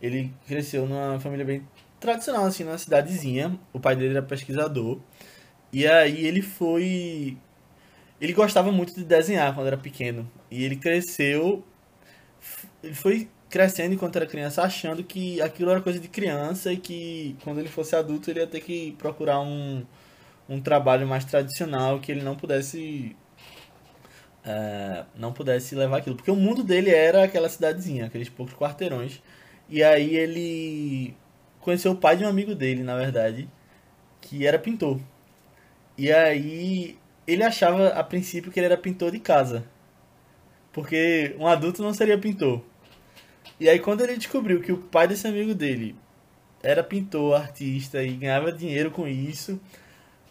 [0.00, 1.62] ele cresceu numa família bem
[2.00, 3.58] tradicional, assim, numa cidadezinha.
[3.72, 4.98] O pai dele era pesquisador.
[5.72, 7.36] E aí ele foi.
[8.20, 10.30] Ele gostava muito de desenhar quando era pequeno.
[10.50, 11.64] E ele cresceu.
[12.82, 17.36] Ele foi crescendo enquanto era criança, achando que aquilo era coisa de criança e que
[17.42, 19.84] quando ele fosse adulto ele ia ter que procurar um,
[20.48, 23.16] um trabalho mais tradicional que ele não pudesse
[24.44, 29.20] é, não pudesse levar aquilo porque o mundo dele era aquela cidadezinha aqueles poucos quarteirões
[29.68, 31.14] e aí ele
[31.60, 33.48] conheceu o pai de um amigo dele na verdade
[34.20, 34.98] que era pintor
[35.96, 39.64] e aí ele achava a princípio que ele era pintor de casa
[40.72, 42.62] porque um adulto não seria pintor
[43.58, 45.96] e aí quando ele descobriu que o pai desse amigo dele
[46.62, 49.60] era pintor, artista e ganhava dinheiro com isso,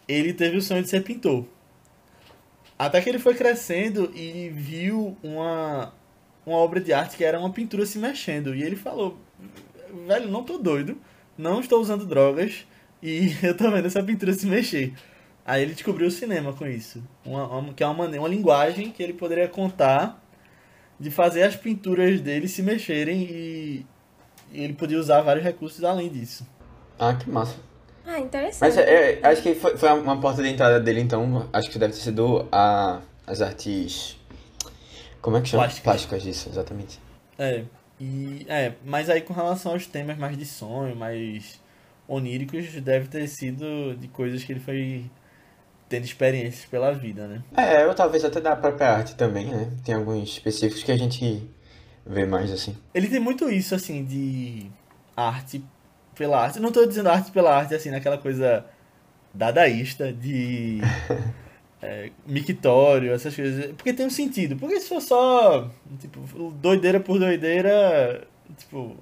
[0.07, 1.45] ele teve o sonho de ser pintor.
[2.77, 5.93] Até que ele foi crescendo e viu uma,
[6.45, 8.55] uma obra de arte que era uma pintura se mexendo.
[8.55, 9.19] E ele falou:
[10.07, 10.97] Velho, não tô doido,
[11.39, 12.67] não estou usando drogas
[13.01, 14.93] e eu tô vendo essa pintura se mexer.
[15.45, 17.01] Aí ele descobriu o cinema com isso.
[17.25, 20.21] Uma, uma, que é uma, uma linguagem que ele poderia contar
[20.99, 23.85] de fazer as pinturas dele se mexerem e,
[24.51, 26.45] e ele podia usar vários recursos além disso.
[26.99, 27.55] Ah, que massa.
[28.05, 28.59] Ah, interessante.
[28.59, 31.47] Mas é, é, acho que foi, foi uma porta de entrada dele, então.
[31.53, 34.17] Acho que deve ter sido a, as artes.
[35.21, 35.63] Como é que chama?
[35.63, 35.83] Plásticas.
[35.83, 36.99] Plásticas disso, exatamente.
[37.37, 37.63] É,
[37.99, 41.59] e, é, mas aí com relação aos temas mais de sonho, mais
[42.07, 45.05] oníricos, deve ter sido de coisas que ele foi
[45.89, 47.43] tendo experiências pela vida, né?
[47.57, 49.71] É, ou talvez até da própria arte também, né?
[49.83, 51.49] Tem alguns específicos que a gente
[52.05, 52.77] vê mais assim.
[52.93, 54.69] Ele tem muito isso, assim, de
[55.17, 55.63] arte
[56.15, 56.59] pela arte.
[56.59, 58.65] Não tô dizendo arte pela arte, assim, naquela coisa
[59.33, 60.79] dadaísta, de
[61.81, 63.67] é, mictório, essas coisas.
[63.73, 64.55] Porque tem um sentido.
[64.55, 68.97] Porque se for só, tipo, doideira por doideira, tipo...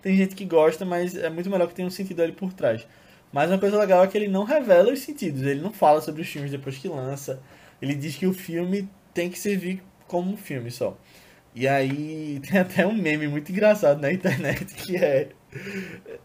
[0.00, 2.86] Tem gente que gosta, mas é muito melhor que tenha um sentido ali por trás.
[3.32, 5.42] Mas uma coisa legal é que ele não revela os sentidos.
[5.42, 7.40] Ele não fala sobre os filmes depois que lança.
[7.80, 10.98] Ele diz que o filme tem que servir como um filme só.
[11.54, 15.28] E aí tem até um meme muito engraçado na internet que é.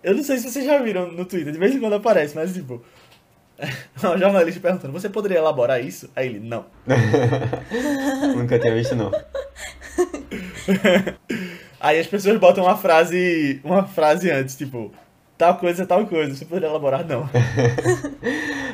[0.03, 2.53] Eu não sei se vocês já viram no Twitter, de vez em quando aparece, mas
[2.53, 2.83] tipo.
[4.03, 6.09] Um jornalista perguntando, você poderia elaborar isso?
[6.15, 6.65] Aí ele, não.
[8.35, 9.11] Nunca tinha visto, não.
[11.79, 13.59] Aí as pessoas botam uma frase.
[13.63, 14.91] Uma frase antes, tipo,
[15.37, 16.35] tal coisa, tal coisa.
[16.35, 17.05] Você poderia elaborar?
[17.05, 17.29] Não.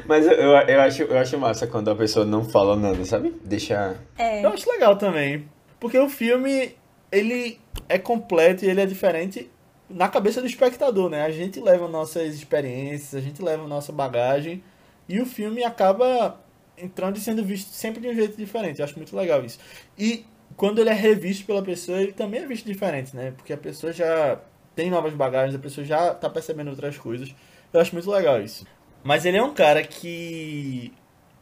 [0.05, 3.33] Mas eu, eu, eu acho, eu acho massa quando a pessoa não fala nada, sabe?
[3.43, 3.95] Deixa.
[4.17, 4.43] É.
[4.43, 5.47] Eu acho legal também.
[5.79, 6.75] Porque o filme,
[7.11, 9.49] ele é completo e ele é diferente
[9.89, 11.23] na cabeça do espectador, né?
[11.23, 14.63] A gente leva nossas experiências, a gente leva nossa bagagem
[15.07, 16.39] e o filme acaba
[16.77, 18.79] entrando e sendo visto sempre de um jeito diferente.
[18.79, 19.59] Eu acho muito legal isso.
[19.97, 23.31] E quando ele é revisto pela pessoa, ele também é visto diferente, né?
[23.31, 24.39] Porque a pessoa já
[24.75, 27.33] tem novas bagagens, a pessoa já tá percebendo outras coisas.
[27.71, 28.65] Eu acho muito legal isso.
[29.03, 30.93] Mas ele é um cara que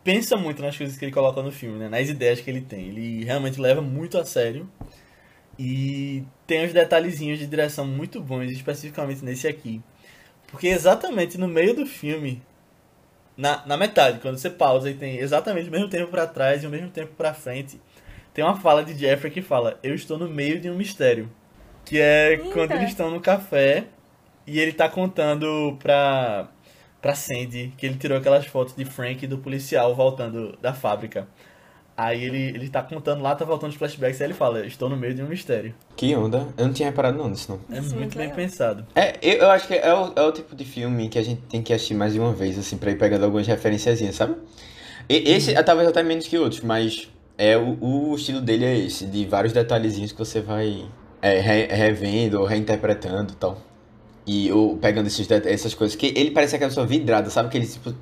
[0.04, 1.90] pensa muito nas coisas que ele coloca no filme, né?
[1.90, 2.88] Nas ideias que ele tem.
[2.88, 4.70] Ele realmente leva muito a sério.
[5.60, 9.82] E tem uns detalhezinhos de direção muito bons, especificamente nesse aqui.
[10.48, 12.42] Porque exatamente no meio do filme,
[13.38, 16.68] na, na metade, quando você pausa e tem exatamente o mesmo tempo para trás e
[16.68, 17.80] o mesmo tempo para frente,
[18.34, 21.30] tem uma fala de Jeffrey que fala: Eu estou no meio de um mistério.
[21.86, 22.50] Que é Eita.
[22.54, 23.86] quando eles estão no café
[24.46, 26.48] e ele tá contando pra,
[27.02, 31.28] pra Sandy que ele tirou aquelas fotos de Frank e do policial voltando da fábrica.
[32.04, 34.98] Aí ele, ele tá contando lá, tá voltando os flashbacks, aí ele fala, estou no
[34.98, 35.76] meio de um mistério.
[35.96, 36.48] Que onda.
[36.58, 37.60] Eu não tinha reparado não nisso, não.
[37.76, 38.36] É Isso muito, muito bem legal.
[38.38, 38.88] pensado.
[38.96, 41.42] É, eu, eu acho que é o, é o tipo de filme que a gente
[41.44, 44.36] tem que assistir mais de uma vez, assim, pra ir pegando algumas referenciazinhas, sabe?
[45.08, 48.78] E, esse, é, talvez até menos que outros, mas é o, o estilo dele é
[48.80, 50.84] esse, de vários detalhezinhos que você vai
[51.22, 53.62] é, re- revendo ou reinterpretando e tal.
[54.26, 57.50] E ou pegando esses, essas coisas, que ele parece aquela pessoa vidrada, sabe?
[57.50, 57.94] Que ele tipo,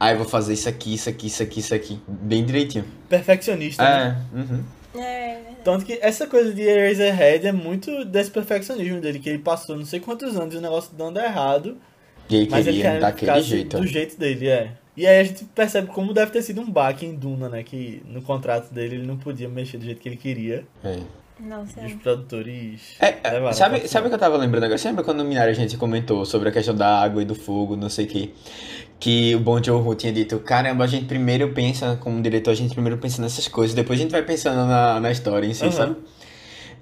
[0.00, 2.84] ah, eu vou fazer isso aqui, isso aqui, isso aqui, isso aqui, bem direitinho.
[3.08, 4.24] Perfeccionista, né?
[4.34, 4.64] É, uhum.
[4.94, 5.56] É, verdade.
[5.62, 9.84] Tanto que essa coisa de Eraserhead é muito desse perfeccionismo dele, que ele passou não
[9.84, 11.76] sei quantos anos e o negócio dando errado,
[12.30, 13.76] E ele mas ele queria quer daquele ficar jeito.
[13.78, 14.72] do jeito dele, é.
[14.96, 17.62] E aí a gente percebe como deve ter sido um baque em Duna, né?
[17.62, 20.64] Que no contrato dele ele não podia mexer do jeito que ele queria.
[20.82, 21.00] É.
[21.38, 22.80] Nossa, E os produtores.
[22.98, 24.78] É, é, sabe, sabe o que eu tava lembrando agora?
[24.78, 27.34] Você lembra quando no Minari a gente comentou sobre a questão da água e do
[27.34, 28.34] fogo, não sei o que?
[28.98, 32.72] Que o Bon Joon-ho tinha dito, caramba, a gente primeiro pensa, como diretor, a gente
[32.72, 35.72] primeiro pensa nessas coisas, depois a gente vai pensando na, na história em si, Aham.
[35.72, 35.96] sabe?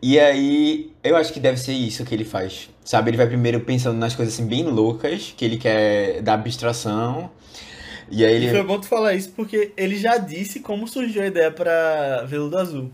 [0.00, 3.10] E aí, eu acho que deve ser isso que ele faz, sabe?
[3.10, 7.28] Ele vai primeiro pensando nas coisas assim bem loucas, que ele quer dar abstração,
[8.08, 8.50] e aí E ele...
[8.50, 12.56] foi bom tu falar isso porque ele já disse como surgiu a ideia pra Veludo
[12.58, 12.92] Azul.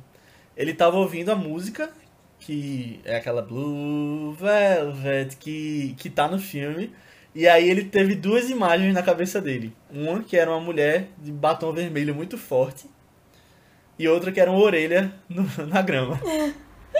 [0.60, 1.90] Ele tava ouvindo a música,
[2.38, 6.92] que é aquela Blue Velvet, que, que tá no filme.
[7.34, 9.72] E aí ele teve duas imagens na cabeça dele.
[9.90, 12.86] Uma que era uma mulher de batom vermelho muito forte.
[13.98, 16.20] E outra que era uma orelha no- na grama.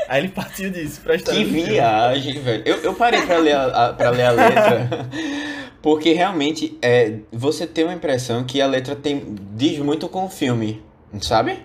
[0.09, 1.69] Aí ele partiu disso pra história Que do filme.
[1.71, 2.63] viagem, velho.
[2.65, 4.89] Eu, eu parei pra ler a, a- pra ler a letra,
[5.83, 10.31] porque realmente é, você tem uma impressão que a letra tem, diz muito com o
[10.31, 10.83] filme,
[11.21, 11.59] sabe?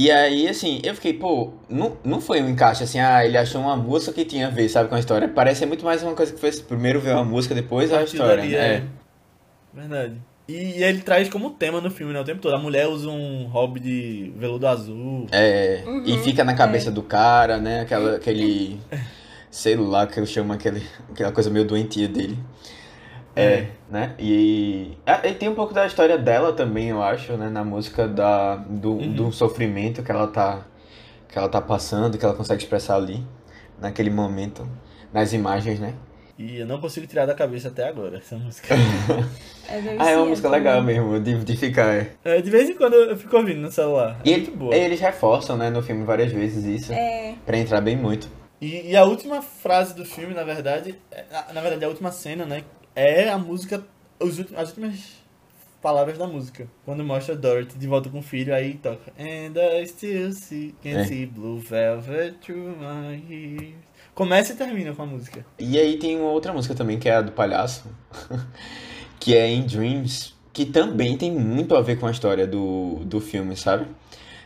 [0.00, 3.60] E aí, assim, eu fiquei, pô, não, não foi um encaixe assim, ah, ele achou
[3.60, 5.28] uma música que tinha a ver, sabe, com a história.
[5.28, 8.42] Parece muito mais uma coisa que foi primeiro ver a música, depois a história.
[8.42, 8.56] né?
[8.56, 8.82] é.
[9.74, 10.14] Verdade.
[10.48, 12.54] E, e ele traz como tema no filme, né, o tempo todo.
[12.54, 15.26] A mulher usa um hobby de veludo azul.
[15.30, 17.80] É, Uhum, e fica na cabeça do cara, né?
[17.80, 18.80] Aquela, aquele.
[19.50, 22.38] Sei lá, que eu chamo aquele, aquela coisa meio doentia dele.
[23.40, 24.14] É, né?
[24.18, 27.48] E, ah, e tem um pouco da história dela também, eu acho, né?
[27.48, 29.12] Na música da, do, Uhum.
[29.14, 30.66] do sofrimento que ela tá
[31.28, 33.24] que ela tá passando, que ela consegue expressar ali,
[33.80, 34.68] naquele momento,
[35.12, 35.94] nas imagens, né?
[36.36, 38.74] E eu não consigo tirar da cabeça até agora essa música.
[39.68, 40.86] É Ah, é uma viciante, música legal né?
[40.94, 41.94] mesmo, de, de ficar.
[41.94, 42.10] é.
[42.24, 44.20] É, de vez em quando eu fico ouvindo no celular.
[44.24, 44.74] E É muito boa.
[44.74, 48.28] eles reforçam, né, no filme várias vezes isso, É, pra entrar bem muito.
[48.60, 52.10] E, e a última frase do filme, na verdade, é- na, na verdade a última
[52.10, 53.84] cena, né, é a música,
[54.18, 55.20] os últimos, as últimas
[55.82, 56.66] palavras da música.
[56.84, 60.90] Quando mostra Dorothy de volta com o filho, aí toca And I still see, can
[60.90, 61.04] É.
[61.04, 63.74] see blue velvet through my ears.
[64.14, 65.46] Começa e termina com a música.
[65.58, 67.84] E aí tem uma outra música também, que é a do palhaço,
[69.18, 73.20] que é In Dreams, que também tem muito a ver com a história do, do
[73.20, 73.86] filme, sabe?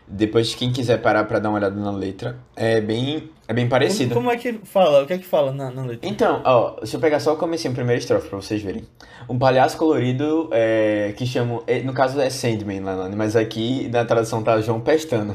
[0.06, 3.70] Depois, quem quiser parar pra dar uma olhada na letra, é bem, é bem Como,
[3.70, 4.14] parecido.
[4.14, 5.02] como é que fala?
[5.02, 6.08] O que é que fala na, na letra?
[6.08, 8.84] Então, ó, deixa eu pegar só o comecinho, a primeira estrofe pra vocês verem.
[9.28, 12.82] Um palhaço colorido, é, que chamam, é, no caso é Sandman
[13.16, 15.34] mas aqui na tradução tá João Pestano.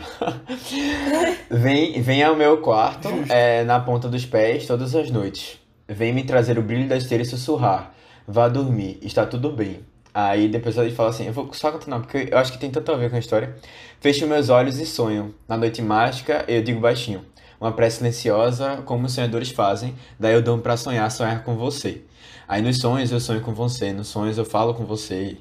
[1.50, 5.60] vem, vem ao meu quarto, é, na ponta dos pés, todas as noites.
[5.88, 7.94] Vem me trazer o brilho da esteira e sussurrar.
[8.28, 9.80] Vá dormir, está tudo bem.
[10.14, 12.92] Aí depois ele fala assim, eu vou só continuar, porque eu acho que tem tanto
[12.92, 13.56] a ver com a história.
[14.00, 15.34] Fecho meus olhos e sonho.
[15.48, 17.24] Na noite mágica, eu digo baixinho.
[17.60, 19.94] Uma prece silenciosa, como os sonhadores fazem.
[20.20, 22.02] Daí eu dou pra sonhar, sonhar com você.
[22.48, 25.38] Aí nos sonhos eu sonho com você, nos sonhos eu falo com você.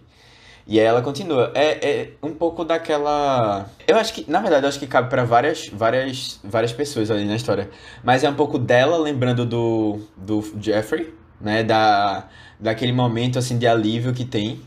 [0.67, 1.51] E aí ela continua.
[1.55, 3.71] É, é um pouco daquela.
[3.87, 7.25] Eu acho que, na verdade, eu acho que cabe pra várias, várias, várias pessoas ali
[7.25, 7.71] na história.
[8.05, 11.63] Mas é um pouco dela lembrando do, do Jeffrey, né?
[11.63, 14.61] Da, daquele momento assim de alívio que tem,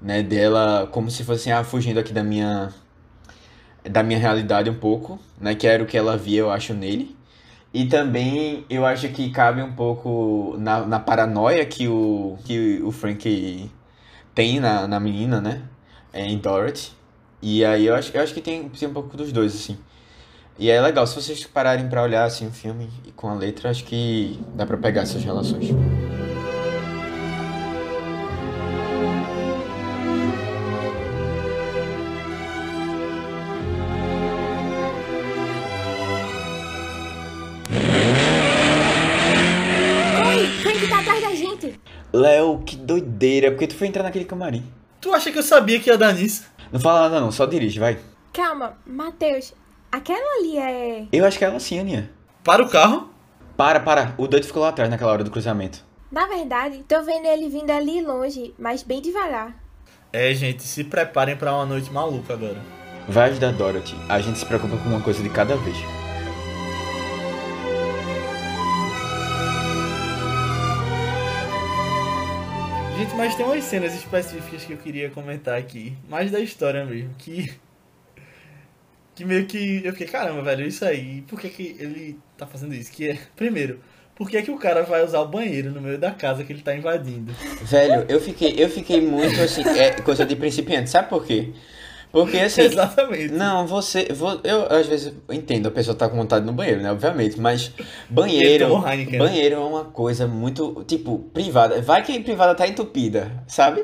[0.00, 0.22] né?
[0.22, 2.72] Dela como se fosse ah, fugindo aqui da minha
[3.90, 5.54] da minha realidade um pouco, né?
[5.54, 7.16] Que era o que ela via, eu acho, nele.
[7.74, 12.92] E também eu acho que cabe um pouco na, na paranoia que o, que o
[12.92, 13.70] Frank
[14.34, 15.62] tem na, na menina, né?
[16.12, 16.92] É, em Dorothy.
[17.40, 19.78] E aí eu acho, eu acho que tem, tem um pouco dos dois, assim.
[20.58, 23.70] E é legal, se vocês pararem pra olhar assim o filme e com a letra,
[23.70, 25.70] acho que dá pra pegar essas relações.
[42.22, 44.64] Léo, que doideira, porque tu foi entrar naquele camarim.
[45.00, 46.44] Tu acha que eu sabia que ia dar nisso?
[46.70, 47.98] Não fala nada não, só dirige, vai.
[48.32, 49.52] Calma, Matheus,
[49.90, 51.06] aquela ali é.
[51.12, 52.08] Eu acho que é ela sim, Aninha.
[52.44, 53.10] Para o carro?
[53.56, 55.84] Para, para, o doido ficou lá atrás naquela hora do cruzamento.
[56.12, 59.56] Na verdade, tô vendo ele vindo ali longe, mas bem devagar.
[60.12, 62.62] É, gente, se preparem pra uma noite maluca agora.
[63.08, 65.76] Vai ajudar Dorothy, a gente se preocupa com uma coisa de cada vez.
[73.02, 77.12] Gente, mas tem umas cenas específicas que eu queria comentar aqui, mais da história mesmo,
[77.18, 77.52] que.
[79.12, 79.82] Que meio que.
[79.84, 82.92] Eu fiquei, caramba, velho, isso aí, por que, que ele tá fazendo isso?
[82.92, 83.18] Que é.
[83.34, 83.80] Primeiro,
[84.14, 86.62] por que, que o cara vai usar o banheiro no meio da casa que ele
[86.62, 87.32] tá invadindo?
[87.62, 91.52] Velho, eu fiquei, eu fiquei muito assim, é coisa de principiante, sabe por quê?
[92.12, 93.32] Porque assim, Exatamente.
[93.32, 96.92] não, você, vo- eu às vezes entendo, a pessoa tá com vontade no banheiro, né,
[96.92, 97.72] obviamente, mas
[98.10, 99.18] banheiro, né?
[99.18, 103.82] banheiro é uma coisa muito, tipo, privada, vai que privada tá entupida, sabe?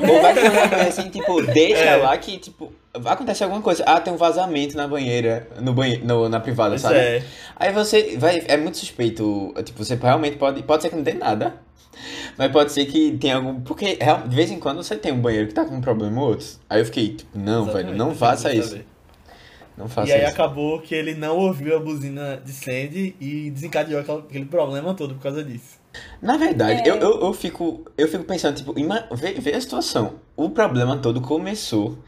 [0.00, 1.96] Ou vai que alguma coisa assim, tipo, deixa É.
[1.96, 6.04] lá que, tipo, vai acontecer alguma coisa, ah, tem um vazamento na banheira, no banheiro,
[6.04, 6.96] no, na privada, Pois sabe?
[6.98, 7.22] é.
[7.54, 11.14] Aí você vai, é muito suspeito, tipo, você realmente pode, pode ser que não dê
[11.14, 11.54] nada,
[12.36, 15.48] mas pode ser que tenha algum, porque de vez em quando você tem um banheiro
[15.48, 16.46] que tá com um problema ou outro.
[16.68, 18.86] Aí eu fiquei, tipo, não, Exatamente, velho, não faça isso, saber.
[19.76, 20.30] não faça E aí isso.
[20.32, 25.22] acabou que ele não ouviu a buzina de Sandy e desencadeou aquele problema todo por
[25.22, 25.78] causa disso.
[26.22, 26.90] Na verdade, É.
[26.90, 28.72] eu, eu, eu, fico, eu fico pensando, tipo,
[29.16, 30.14] vê, vê a situação.
[30.36, 31.98] O problema todo começou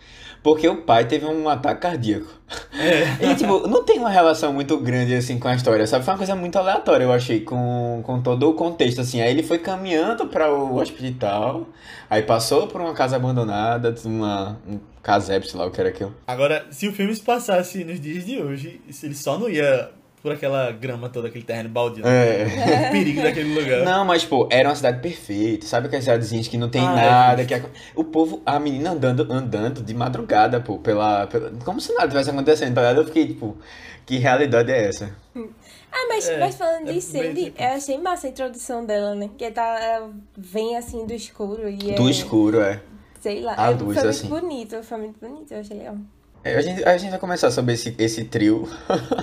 [0.43, 2.29] porque o pai teve um ataque cardíaco.
[2.73, 3.11] É.
[3.31, 6.05] E, tipo, não tem uma relação muito grande, assim, com a história, sabe?
[6.05, 9.21] Foi uma coisa muito aleatória, eu achei, com, com todo o contexto, assim.
[9.21, 11.67] Aí ele foi caminhando para o hospital,
[12.09, 16.15] aí passou por uma casa abandonada, uma, um casebre, sei lá o que era aquilo.
[16.27, 19.91] Agora, se o filme se passasse nos dias de hoje, ele só não ia
[20.23, 22.05] por aquela grama toda, aquele terreno baldio.
[22.05, 22.43] né?
[22.43, 22.89] É.
[22.89, 23.85] O perigo daquele lugar.
[23.85, 27.43] Não, mas, pô, era uma cidade perfeita, sabe aquelas cidadezinhas que não tem Ah, nada,
[27.43, 27.55] é que...
[27.55, 27.63] a-
[27.95, 31.51] O povo, a menina andando, andando de madrugada, pô, pela, pela...
[31.65, 33.01] Como se nada tivesse acontecendo, tá ligado?
[33.01, 33.57] Eu fiquei, tipo,
[34.05, 35.11] que realidade é essa?
[35.93, 38.87] Ah, mas, É, mas falando é de bem Sandy, tipo eu achei massa a introdução
[38.87, 39.29] dela, né?
[39.37, 41.95] Que tá, ela vem assim do escuro e é.
[41.97, 42.81] Do escuro, é.
[43.21, 43.57] Sei lá.
[43.59, 44.29] A é, luz, foi assim.
[44.29, 45.97] muito bonito, foi muito bonito, eu achei legal.
[46.43, 48.69] É, A gente, a gente vai começar sobre esse, esse trio,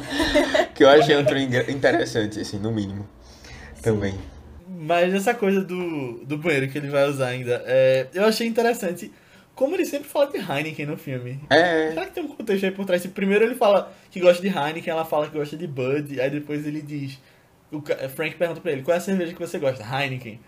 [0.76, 3.08] que eu achei um trio interessante, assim, no mínimo.
[3.82, 4.14] Também.
[4.68, 9.12] Mas essa coisa do, do banheiro que ele vai usar ainda, é, eu achei interessante
[9.58, 11.40] como ele sempre fala de Heineken no filme.
[11.50, 11.90] É.
[11.90, 13.04] Será que tem um contexto aí por trás?
[13.08, 16.66] Primeiro ele fala que gosta de Heineken, ela fala que gosta de Bud, aí depois
[16.66, 17.20] ele diz.
[17.72, 19.84] O Frank pergunta pra ele, qual é a cerveja que você gosta?
[19.84, 20.40] Heineken.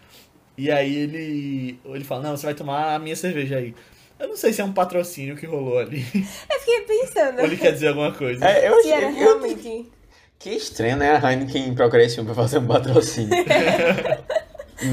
[0.55, 1.79] E aí ele.
[1.83, 3.73] Ele fala, não, você vai tomar a minha cerveja aí.
[4.19, 6.05] Eu não sei se é um patrocínio que rolou ali.
[6.13, 7.39] Eu fiquei pensando.
[7.39, 8.45] Ou ele quer dizer alguma coisa.
[8.45, 8.91] É, eu achei.
[8.91, 9.85] era eu- realmente.
[10.37, 11.11] Que estranho, né?
[11.21, 13.29] A Heineken procurar esse filme pra fazer um patrocínio.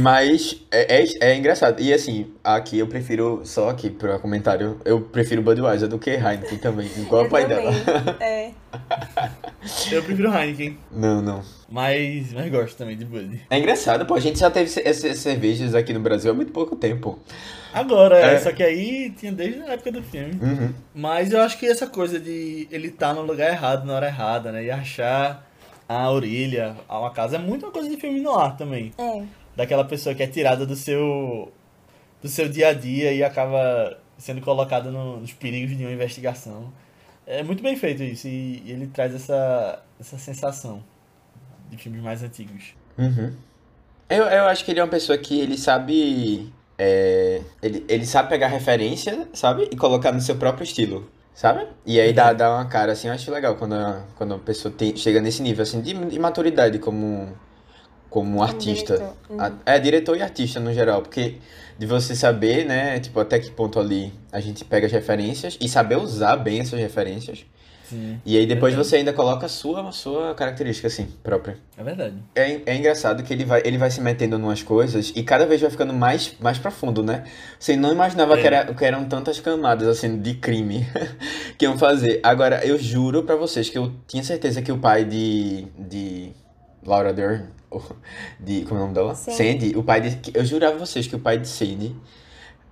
[0.00, 1.80] Mas é, é, é engraçado.
[1.80, 6.58] E assim, aqui eu prefiro, só aqui para comentário, eu prefiro Budweiser do que Heineken
[6.58, 7.72] também, igual Eu o pai também.
[7.84, 8.16] dela.
[8.20, 8.50] É.
[9.90, 11.42] Eu prefiro Heineken, Não, não.
[11.68, 13.40] mas, mas gosto também de Bud.
[13.50, 14.14] É engraçado, pô.
[14.14, 17.18] A gente já teve essas cervejas aqui no Brasil há muito pouco tempo.
[17.72, 18.38] Agora, É.
[18.38, 20.38] só que aí tinha desde a época do filme.
[20.40, 20.72] Uhum.
[20.94, 24.52] Mas eu acho que essa coisa de ele estar no lugar errado na hora errada,
[24.52, 24.64] né?
[24.64, 25.44] E achar
[25.88, 28.92] a orelha, a uma casa, é muito uma coisa de filme no ar também.
[28.98, 29.22] É.
[29.56, 31.52] Daquela pessoa que é tirada do seu
[32.22, 36.72] do seu dia a dia e acaba sendo colocada no- nos perigos de uma investigação.
[37.26, 40.84] É muito bem feito isso e, ele traz essa, essa sensação
[41.70, 42.74] de filmes mais antigos.
[42.98, 43.36] Uhum.
[44.08, 46.52] Eu, eu acho que ele é uma pessoa que ele sabe.
[46.78, 49.68] é, ele, ele sabe pegar referência, sabe?
[49.72, 51.66] E colocar no seu próprio estilo, sabe?
[51.84, 54.72] E aí dá, dá uma cara assim, eu acho legal quando a, quando a pessoa
[54.74, 57.36] tem, chega nesse nível assim de, de maturidade como,
[58.16, 58.94] como um artista.
[58.96, 59.16] diretor.
[59.28, 59.58] Uhum.
[59.66, 61.34] É, diretor e artista no geral, porque
[61.78, 65.68] de você saber, né, tipo, até que ponto ali a gente pega as referências e
[65.68, 67.44] saber usar bem essas referências.
[67.84, 68.88] Sim, E aí depois Verdade.
[68.88, 71.58] você ainda coloca a sua, a sua característica, assim, própria.
[71.76, 72.14] é verdade.
[72.34, 75.60] É, é engraçado que ele vai, ele vai se metendo numas coisas e cada vez
[75.60, 77.22] vai ficando mais, mais profundo, né?
[77.60, 78.40] Você não imaginava É.
[78.40, 80.84] que, era, que eram tantas camadas, assim, de crime
[81.58, 82.18] que iam fazer.
[82.22, 86.32] Agora, eu juro pra vocês que eu tinha certeza que o pai de, de
[86.84, 87.44] Laura Dern,
[88.40, 89.14] de, como é o nome dela?
[89.14, 89.36] Sandy.
[89.36, 91.94] Sandy, o pai de, que- eu jurava a vocês que o pai de Sandy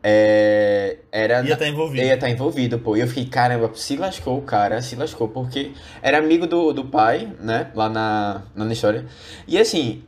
[0.02, 1.42] é, era...
[1.42, 2.00] Ia estar envolvido.
[2.00, 2.96] Ele ia estar envolvido, pô.
[2.96, 6.84] E eu fiquei, caramba, se lascou o cara, se lascou, porque era amigo do, do
[6.84, 7.70] pai, né?
[7.74, 9.06] Lá na, na história.
[9.48, 10.02] E assim,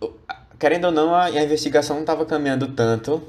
[0.58, 3.22] querendo ou não, a, a investigação não tava caminhando tanto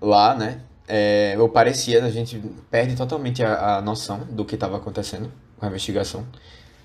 [0.00, 0.60] lá, né?
[0.86, 2.38] É, ou parecia, a gente
[2.70, 6.26] perde totalmente a, a noção do que tava acontecendo com a investigação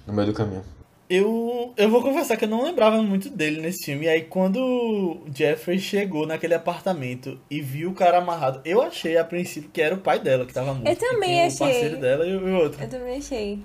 [0.07, 0.63] no meio do caminho.
[1.09, 4.05] Eu, eu vou confessar que eu não lembrava muito dele nesse filme.
[4.05, 9.17] E aí, quando o Jeffrey chegou naquele apartamento e viu o cara amarrado, eu achei
[9.17, 10.87] a princípio que era o pai dela que tava morto.
[10.87, 11.67] Eu também tinha achei.
[11.67, 12.83] O parceiro dela e o outro.
[12.83, 13.59] Eu também achei.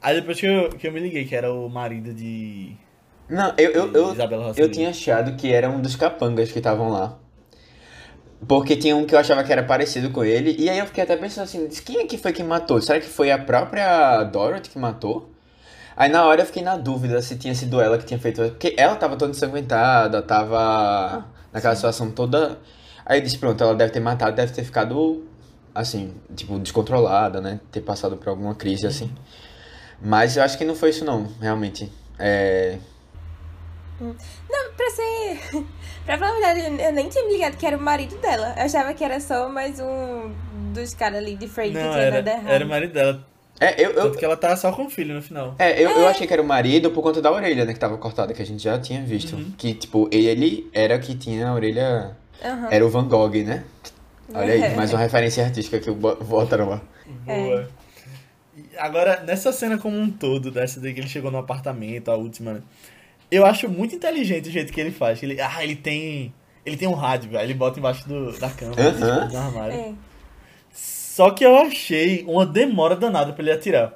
[0.00, 2.76] Aí depois que eu, que eu me liguei, que era o marido de,
[3.28, 4.16] Não, eu, eu, eu,
[4.56, 7.18] eu tinha achado que era um dos capangas que estavam lá.
[8.46, 10.56] Porque tinha um que eu achava que era parecido com ele.
[10.58, 12.82] E aí eu fiquei até pensando assim, quem é que foi que matou?
[12.82, 15.31] Será que foi a própria Dorothy que matou?
[15.96, 18.42] Aí na hora eu fiquei na dúvida se tinha sido ela que tinha feito.
[18.42, 22.58] Porque ela tava toda ensanguentada, tava naquela situação toda.
[23.04, 25.24] Aí eu disse, pronto, ela deve ter matado, deve ter ficado
[25.74, 27.60] assim, tipo, descontrolada, né?
[27.70, 29.12] Ter passado por alguma crise assim.
[30.00, 31.90] Mas eu acho que não foi isso não, realmente.
[32.18, 32.78] É.
[34.00, 34.14] Não,
[34.76, 35.64] pra ser.
[36.04, 38.54] Pra falar a verdade, eu nem tinha me ligado que era o marido dela.
[38.56, 40.34] Eu achava que era só mais um
[40.74, 42.48] dos caras ali de freio que Não, tinha era, nada errado.
[42.50, 43.24] era o marido dela.
[43.64, 45.54] É, eu, eu, Tanto que ela tava só com o filho no final.
[45.58, 47.96] É, eu, eu achei que era o marido por conta da orelha, né, que tava
[47.96, 49.36] cortada, que a gente já tinha visto.
[49.36, 49.52] Uhum.
[49.56, 52.16] Que, tipo, ele era que tinha a orelha.
[52.44, 52.68] Aham.
[52.70, 53.64] Era o Van Gogh, né?
[54.34, 54.74] Olha aí, É.
[54.74, 56.80] mais uma referência artística que bo- botaram lá.
[57.24, 57.68] Boa.
[58.56, 62.16] E Agora, nessa cena como um todo, dessa daí que ele chegou no apartamento, a
[62.16, 62.62] última, né?
[63.30, 65.22] Eu acho muito inteligente o jeito que ele faz.
[65.22, 66.34] Ele, ah, ele tem.
[66.66, 67.44] Ele tem um rádio, velho.
[67.44, 68.98] Ele bota embaixo do, da cama, tipo,
[69.32, 69.74] no armário.
[69.74, 69.92] É.
[71.14, 73.92] Só que eu achei uma demora danada pra ele atirar.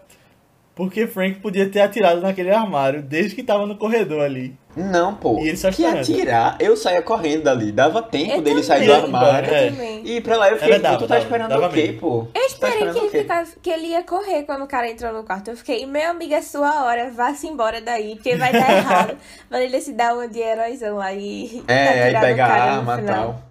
[0.74, 4.54] Porque Frank podia ter atirado naquele armário desde que tava no corredor ali.
[4.76, 5.38] Não, pô.
[5.38, 6.00] E ele só que esperando.
[6.02, 7.72] atirar, eu saía correndo dali.
[7.72, 9.14] Dava tempo Eu dele sair do também.
[9.14, 9.54] armário.
[9.54, 9.70] É.
[9.70, 10.02] Também.
[10.04, 11.82] E ir pra lá eu fiquei, Era dava, tu tá dava, esperando dava o quê,
[11.86, 12.00] mesmo.
[12.00, 12.18] pô?
[12.18, 15.12] Eu Tá esperei que esperando ele, ficava, que ele ia correr quando o cara entrou
[15.14, 15.48] no quarto.
[15.48, 19.16] Eu fiquei, meu amigo, é sua hora, vá-se embora daí, porque vai dar errado.
[19.48, 21.64] Mas ele se dá uma de heróizão lá e.
[21.66, 23.14] É, aí atirar no pega a arma e final.
[23.16, 23.45] tal.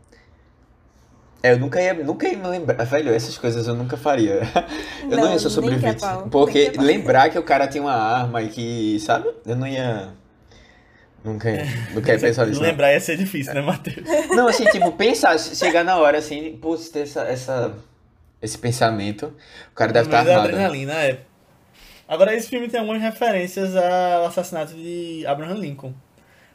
[1.45, 2.83] É, eu nunca ia, nunca ia me lembrar.
[2.85, 4.41] Velho, essas coisas eu nunca faria.
[5.03, 6.03] Eu não, Não, ia ser é sobrevivente.
[6.31, 9.29] Porque que é lembrar que o cara tinha uma arma e que, sabe?
[9.45, 10.09] Eu não ia.
[11.23, 12.59] Nunca ia, nunca ia pensar nisso.
[12.59, 12.67] não.
[12.67, 14.07] Lembrar ia ser difícil, né, Matheus?
[14.29, 17.75] Não, assim, tipo, pensar, chegar na hora assim, putz, ter essa, essa,
[18.41, 19.31] esse pensamento,
[19.71, 20.57] o cara deve estar meio da armado.
[20.57, 20.65] né?
[20.65, 21.19] adrenalina, é.
[22.07, 25.93] Agora, esse filme tem algumas referências ao assassinato de Abraham Lincoln.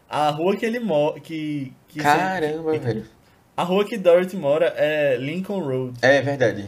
[0.08, 1.20] A rua que ele mora.
[1.20, 3.19] Que, que Caramba, velho.
[3.60, 5.98] A rua que Dorothy mora é Lincoln Road.
[6.00, 6.64] É verdade.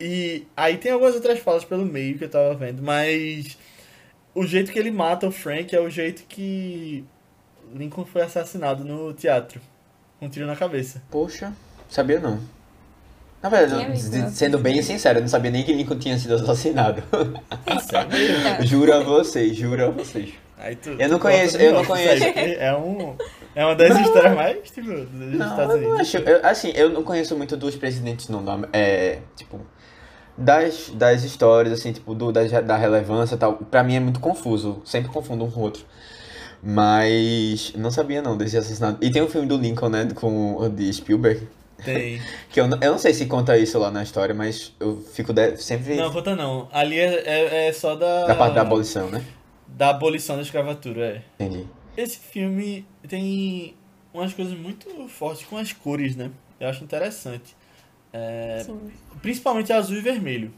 [0.00, 3.56] E aí tem algumas outras falas pelo meio que eu tava vendo, mas
[4.34, 7.04] o jeito que ele mata o Frank é o jeito que
[7.72, 9.60] Lincoln foi assassinado no teatro.
[10.18, 11.00] Com um tiro na cabeça.
[11.12, 11.52] Poxa,
[11.88, 12.40] sabia não.
[13.40, 14.00] Na verdade,
[14.32, 17.04] sendo bem sincero, eu não sabia nem que Lincoln tinha sido assassinado.
[18.66, 20.34] Juro a vocês, juro a vocês.
[20.58, 22.24] Aí tu, Eu não tu conheço- eu não conheço.
[22.24, 23.14] É, um,
[23.54, 26.00] é uma das histórias mais, tipo, dos Não, Estados eu não Unidos.
[26.00, 26.16] acho.
[26.18, 28.44] eu- assim, eu não conheço muito dos presidentes, não.
[28.44, 29.60] da- É, tipo,
[30.36, 33.54] das, das histórias, assim, tipo, do, da, da relevância e tal.
[33.54, 34.82] Pra mim é muito confuso.
[34.84, 35.84] Sempre confundo um com o outro.
[36.62, 38.98] Mas não sabia, não, desse assassinato.
[39.04, 41.46] E tem um filme do Lincoln, né, com o de Spielberg.
[41.84, 42.20] Tem.
[42.50, 45.32] Que eu, não- eu não sei se conta isso lá na história, mas eu fico
[45.32, 46.68] de- sempre Não, conta não.
[46.72, 48.26] Ali é, é, é só da...
[48.26, 49.22] da parte da abolição, né?
[49.68, 51.22] Da abolição da escravatura, é.
[51.44, 51.66] Entendi.
[51.96, 53.74] Esse filme tem
[54.12, 56.30] umas coisas muito fortes com as cores, né?
[56.58, 57.56] Eu acho interessante.
[58.12, 58.64] É,
[59.20, 60.52] principalmente azul e vermelho.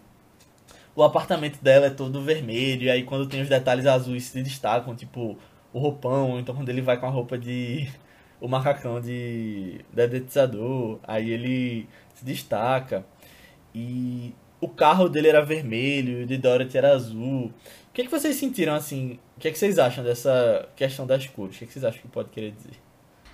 [0.95, 4.95] O apartamento dela é todo vermelho, e aí quando tem os detalhes azuis se destacam,
[4.95, 5.37] tipo
[5.73, 7.89] o roupão, então quando ele vai com a roupa de.
[8.41, 13.05] o macacão de dedetizador, aí ele se destaca.
[13.75, 17.47] E o carro dele era vermelho, o de Dorothy era azul.
[17.47, 19.19] O que, é que vocês sentiram assim?
[19.37, 21.57] O que, é que vocês acham dessa questão das cores?
[21.57, 22.73] O que, é que vocês acham que pode querer dizer?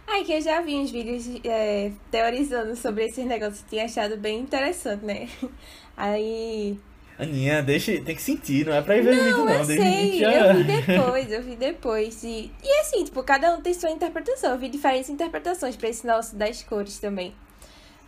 [0.07, 3.65] Ai, que eu já vi uns vídeos é, teorizando sobre esses negócios.
[3.71, 5.29] Tinha achado bem interessante, né?
[5.97, 6.79] Aí.
[7.19, 9.53] Aninha, deixa, tem que sentir, não é pra ir ver Não, vídeo não.
[9.53, 12.25] eu Desde sei, já- eu vi depois, eu vi depois.
[12.25, 14.51] E, e assim, tipo, cada um tem sua interpretação.
[14.53, 17.33] Eu vi diferentes interpretações pra esse nosso das cores também.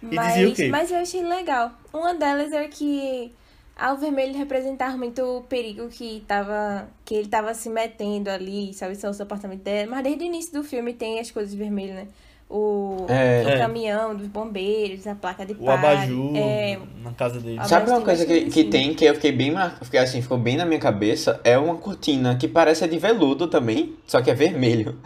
[0.03, 1.71] Mas, mas eu achei legal.
[1.93, 3.33] Uma delas era que
[3.77, 8.73] ah, o vermelho representava muito o perigo que, tava, que ele tava se metendo ali,
[8.75, 8.95] sabe?
[8.95, 9.91] São os apartamentos dela.
[9.91, 12.07] Mas desde o início do filme tem as coisas vermelhas, né?
[12.49, 13.43] O, É.
[13.45, 13.59] o É.
[13.59, 15.79] caminhão dos bombeiros, a placa de O pare.
[15.87, 17.59] abajur É, na casa dele.
[17.67, 18.71] Sabe uma coisa que, que assim.
[18.71, 19.53] tem que eu fiquei bem
[19.83, 21.41] fiquei assim, ficou bem na minha cabeça?
[21.43, 24.99] É uma cortina que parece de veludo também, só que é vermelho.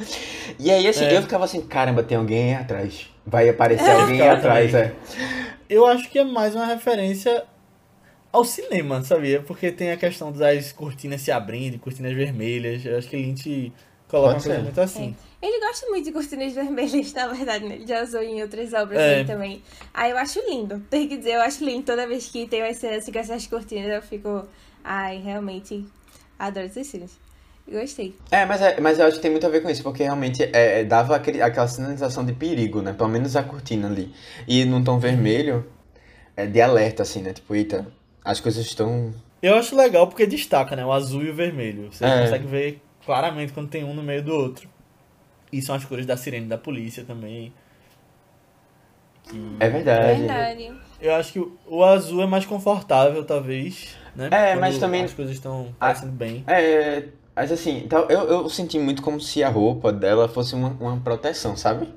[0.58, 1.16] E aí, assim, É.
[1.16, 3.08] eu ficava assim, caramba, tem alguém aí atrás.
[3.24, 3.92] Vai aparecer É.
[3.92, 4.92] alguém aí atrás, é.
[5.70, 7.44] Eu acho que é mais uma referência
[8.33, 9.41] ao cinema, sabia?
[9.43, 12.85] Porque tem a questão das cortinas se abrindo, cortinas vermelhas.
[12.85, 13.72] Eu acho que Lynch
[14.09, 15.16] coloca Pode uma coisa muito assim.
[15.41, 17.76] Ele gosta muito de cortinas vermelhas, na verdade, né?
[17.76, 19.24] Ele já usou em outras obras É.
[19.24, 19.62] também.
[19.95, 20.81] Aí eu acho lindo.
[20.91, 21.85] Tem que dizer, eu acho lindo.
[21.85, 24.47] Toda vez que tem uma cena assim com essas cortinas, eu fico.
[24.83, 25.85] Ai, realmente
[26.39, 27.18] adoro esses filmes.
[27.70, 28.16] Gostei.
[28.31, 30.43] É, mas, é, mas eu acho que tem muito a ver com isso, porque realmente
[30.43, 32.95] é, é, dava aquele, aquela sinalização de perigo, né?
[32.95, 34.11] Pelo menos a cortina ali.
[34.47, 35.66] E num tom vermelho,
[36.35, 37.35] é de alerta, assim, né?
[37.35, 37.87] Tipo, eita,
[38.31, 39.12] as coisas estão.
[39.43, 40.85] Eu acho legal porque destaca, né?
[40.85, 41.89] O azul e o vermelho.
[41.93, 42.22] Você É.
[42.22, 44.68] consegue ver claramente quando tem um no meio do outro.
[45.53, 47.53] E são as cores da sirene da polícia também.
[49.24, 50.18] Que É verdade.
[50.18, 50.72] Verdade.
[51.01, 53.97] eu acho que o- azul é mais confortável, talvez.
[54.14, 54.29] Né?
[54.31, 55.87] É, Quando mas também- As coisas estão Ah.
[55.87, 56.45] parecendo bem.
[56.47, 57.05] É,
[57.37, 60.99] mas assim, então, eu, eu senti muito como se a roupa dela fosse uma, uma
[61.01, 61.89] proteção, sabe?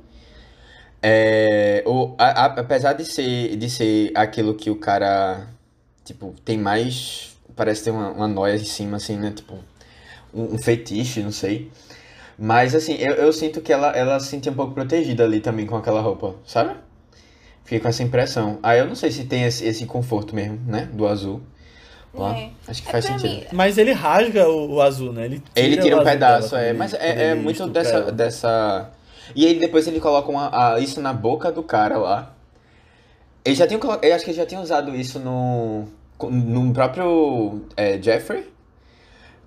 [1.02, 5.48] É, o, a- a- apesar de ser, de ser aquilo que o cara,
[6.14, 9.32] tipo, tem mais, parece ter uma, uma noia em cima, assim, né?
[9.32, 9.56] Tipo,
[10.34, 11.72] um, um fetiche, não sei.
[12.38, 15.66] Mas assim, eu, eu sinto que ela, ela se sentia um pouco protegida ali também
[15.68, 16.76] com aquela roupa, sabe?
[17.64, 18.60] Fiquei com essa impressão.
[18.64, 20.90] Aí eu não sei se tem esse, esse conforto mesmo, né?
[20.92, 21.42] Do azul.
[22.14, 22.36] Lá.
[22.36, 22.50] É.
[22.68, 23.30] Acho que É faz sentido.
[23.30, 25.26] mim, Mas ele rasga o, o azul, né?
[25.26, 28.12] Ele tira, Ele tira um pedaço, dela é, mas é, é muito dessa, ela.
[28.12, 28.92] dessa.
[29.36, 32.34] E aí depois ele coloca uma, a- isso na boca do cara lá.
[33.44, 35.88] Ele já tinha, eu acho que ele já tinha usado isso no,
[36.30, 38.46] no próprio é, Jeffrey.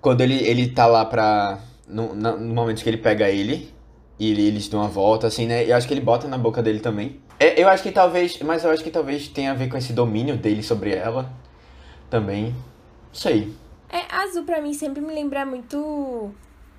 [0.01, 1.59] Quando ele, ele tá lá pra.
[1.87, 3.71] No, no momento que ele pega ele,
[4.19, 5.69] e ele- eles dão uma volta, assim, né?
[5.69, 7.19] Eu acho que ele bota na boca dele também.
[7.39, 8.39] É, eu acho que talvez.
[8.41, 11.31] Mas eu acho que talvez tenha a ver com esse domínio dele sobre ela.
[12.09, 12.45] Também.
[12.45, 13.53] Não sei.
[13.89, 16.31] É, azul pra mim sempre me lembra muito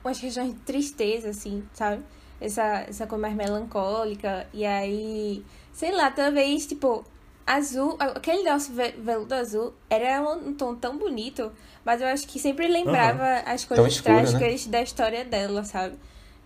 [0.05, 2.03] umas questões de tristeza, assim, sabe?
[2.41, 4.47] Essa, essa cor mais melancólica.
[4.53, 7.05] E aí, sei lá, talvez, tipo,
[7.47, 11.53] azul, aquele nosso ve- veludo azul era um, tom tão bonito,
[11.85, 14.41] mas eu acho que sempre lembrava as coisas escuro, né?
[14.41, 15.97] trágicas da história dela, sabe?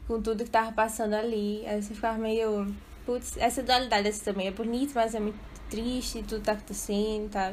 [0.07, 1.65] Com tudo que tava passando ali.
[1.67, 2.75] Aí você ficava meio.
[3.07, 5.39] Putz, essa dualidade assim, também é bonita, mas é muito
[5.69, 7.53] triste, tudo tá acontecendo e tal.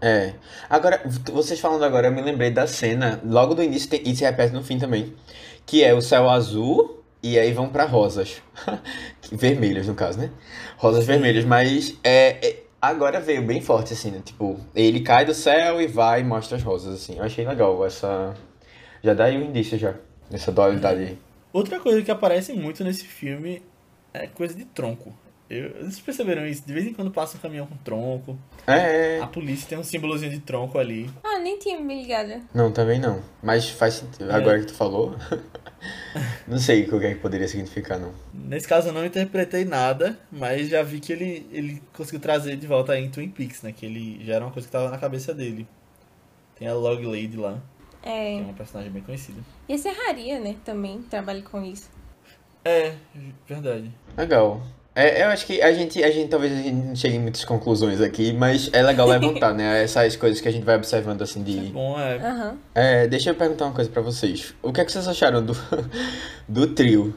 [0.00, 0.34] É.
[0.68, 1.00] Agora,
[1.32, 4.62] vocês falando agora, eu me lembrei da cena, logo do início, e se repete no
[4.62, 5.14] fim também,
[5.64, 8.42] que é o céu azul e aí vão pra rosas.
[9.32, 10.30] Vermelhas, no caso, né?
[10.76, 14.20] Rosas vermelhas, mas é, é- agora veio bem forte, assim, né?
[14.24, 17.16] Tipo, ele cai do céu e vai e mostra as rosas, assim.
[17.18, 18.34] Eu achei legal essa.
[19.02, 19.94] Já dá aí um indício já,
[20.30, 21.18] dessa dualidade aí.
[21.52, 23.62] Outra coisa que aparece muito nesse filme
[24.14, 25.12] é coisa de tronco.
[25.50, 26.66] Eu, vocês perceberam isso?
[26.66, 28.38] De vez em quando passa um caminhão com tronco.
[28.66, 31.10] É, A polícia tem um símbolozinho de tronco ali.
[31.22, 32.40] Ah, nem tinha me ligado.
[32.54, 33.20] não, também não.
[33.42, 34.30] Mas faz sentido.
[34.30, 34.34] É.
[34.34, 35.14] Agora que tu falou.
[36.46, 38.12] Não sei o que, é que poderia significar, não.
[38.32, 42.66] Nesse caso eu não interpretei nada, mas já vi que ele, ele conseguiu trazer de
[42.66, 43.72] volta em Twin Peaks, né?
[43.72, 45.66] Que ele já era uma coisa que tava na cabeça dele.
[46.58, 47.60] Tem a Log Lady lá,
[48.02, 48.40] que é É.
[48.42, 49.40] uma personagem bem conhecida.
[49.68, 50.56] E a Serraria, né?
[50.64, 51.88] Também trabalha com isso.
[52.64, 52.94] É,
[53.48, 53.90] verdade.
[54.16, 54.62] Legal.
[54.94, 57.44] É, eu acho que a gente, a gente talvez a gente não chegue em muitas
[57.46, 59.80] conclusões aqui, mas é legal levantar, né?
[59.84, 61.56] Essas coisas que a gente vai observando assim de.
[61.70, 62.16] Bom, é.
[62.18, 62.56] Aham.
[62.74, 64.54] É, deixa eu perguntar uma coisa pra vocês.
[64.62, 65.56] O que é que vocês acharam do,
[66.46, 67.14] do trio?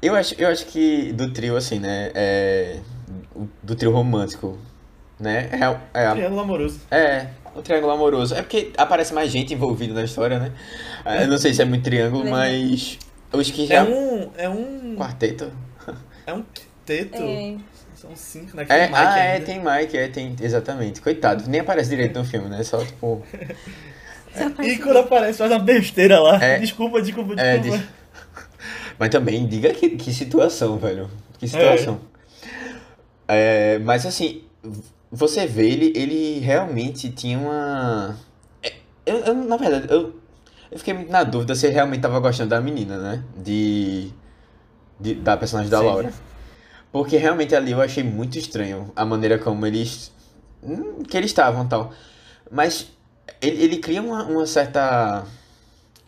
[0.00, 2.12] Eu acho, eu acho que do trio, assim, né?
[2.14, 2.76] É,
[3.62, 4.56] do trio romântico,
[5.18, 5.48] né?
[5.50, 6.80] É, é, a- Triângulo amoroso.
[6.92, 7.26] é,
[7.56, 8.34] o triângulo amoroso.
[8.36, 10.52] É porque aparece mais gente envolvida na história, né?
[11.04, 12.52] É, Eu não sei se é muito triângulo, Verdade.
[12.62, 12.98] mas
[13.32, 13.82] os que É já.
[13.84, 14.30] um.
[14.36, 14.94] É um.
[14.96, 15.50] Quarteto?
[16.26, 16.44] É um
[16.84, 17.22] quinteto.
[17.22, 17.56] É.
[17.96, 18.64] São cinco, né?
[18.64, 19.46] Tem É, Mike ah, é, ainda.
[19.46, 21.00] tem Mike, é, tem, exatamente.
[21.00, 22.62] Coitado, nem aparece direito no filme, né?
[22.62, 23.22] Só tipo.
[24.34, 26.42] Só E quando aparece, faz uma besteira lá.
[26.42, 26.58] É.
[26.58, 27.78] Desculpa, desculpa, É, desculpa.
[27.78, 27.88] diz-
[28.98, 31.10] Mas também, diga que, que situação, velho.
[31.38, 32.00] Que situação.
[33.26, 34.42] É, mas assim,
[35.10, 38.16] você vê, ele, ele realmente tinha uma.
[38.62, 38.72] é,
[39.06, 40.14] Eu, eu, na verdade, eu,
[40.70, 43.22] eu fiquei muito na dúvida se ele realmente tava gostando da menina, né?
[43.36, 44.10] De.
[45.00, 45.86] de- da personagem da Sim.
[45.86, 46.12] Laura.
[46.94, 50.12] Porque realmente ali eu achei muito estranho a maneira como eles.
[50.62, 51.92] hum, que eles estavam e tal.
[52.48, 52.86] Mas
[53.42, 55.24] ele, ele cria uma, uma certa.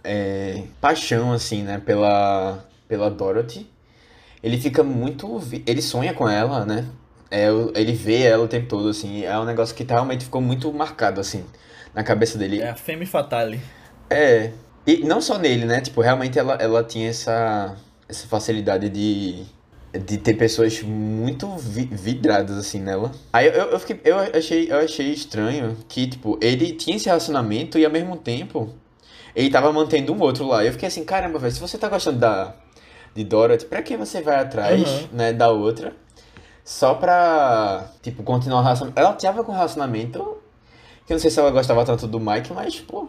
[0.05, 1.82] é, paixão, assim, né?
[1.84, 3.68] Pela, pela Dorothy.
[4.41, 5.43] Ele fica muito.
[5.66, 6.87] Ele sonha com ela, né?
[7.32, 9.24] É, ele vê ela o tempo todo, assim.
[9.24, 11.45] É um negócio que realmente ficou muito marcado, assim,
[11.93, 12.61] na cabeça dele.
[12.61, 13.61] É a Femme Fatale.
[14.09, 14.53] É.
[14.87, 15.80] E não só nele, né?
[15.80, 17.74] Tipo, realmente ela, ela tinha essa,
[18.09, 19.45] essa facilidade de,
[19.99, 23.12] de ter pessoas muito vi- vidradas, assim, nela.
[23.32, 27.78] Aí eu, eu, fiquei, eu achei, eu achei estranho que, tipo, ele tinha esse relacionamento
[27.78, 28.70] e ao mesmo tempo
[29.34, 30.64] ele tava mantendo um outro lá.
[30.64, 32.55] Eu fiquei assim, caramba, velho, se você tá gostando da,
[33.14, 35.09] de Dorothy, pra que você vai atrás, Uhum.
[35.12, 35.92] né, da outra?
[36.64, 38.99] Só pra, tipo, continuar o relacionamento.
[38.99, 40.18] Ela tava com um relacionamento
[41.07, 43.09] que eu não sei se ela gostava tanto do Mike, mas, pô,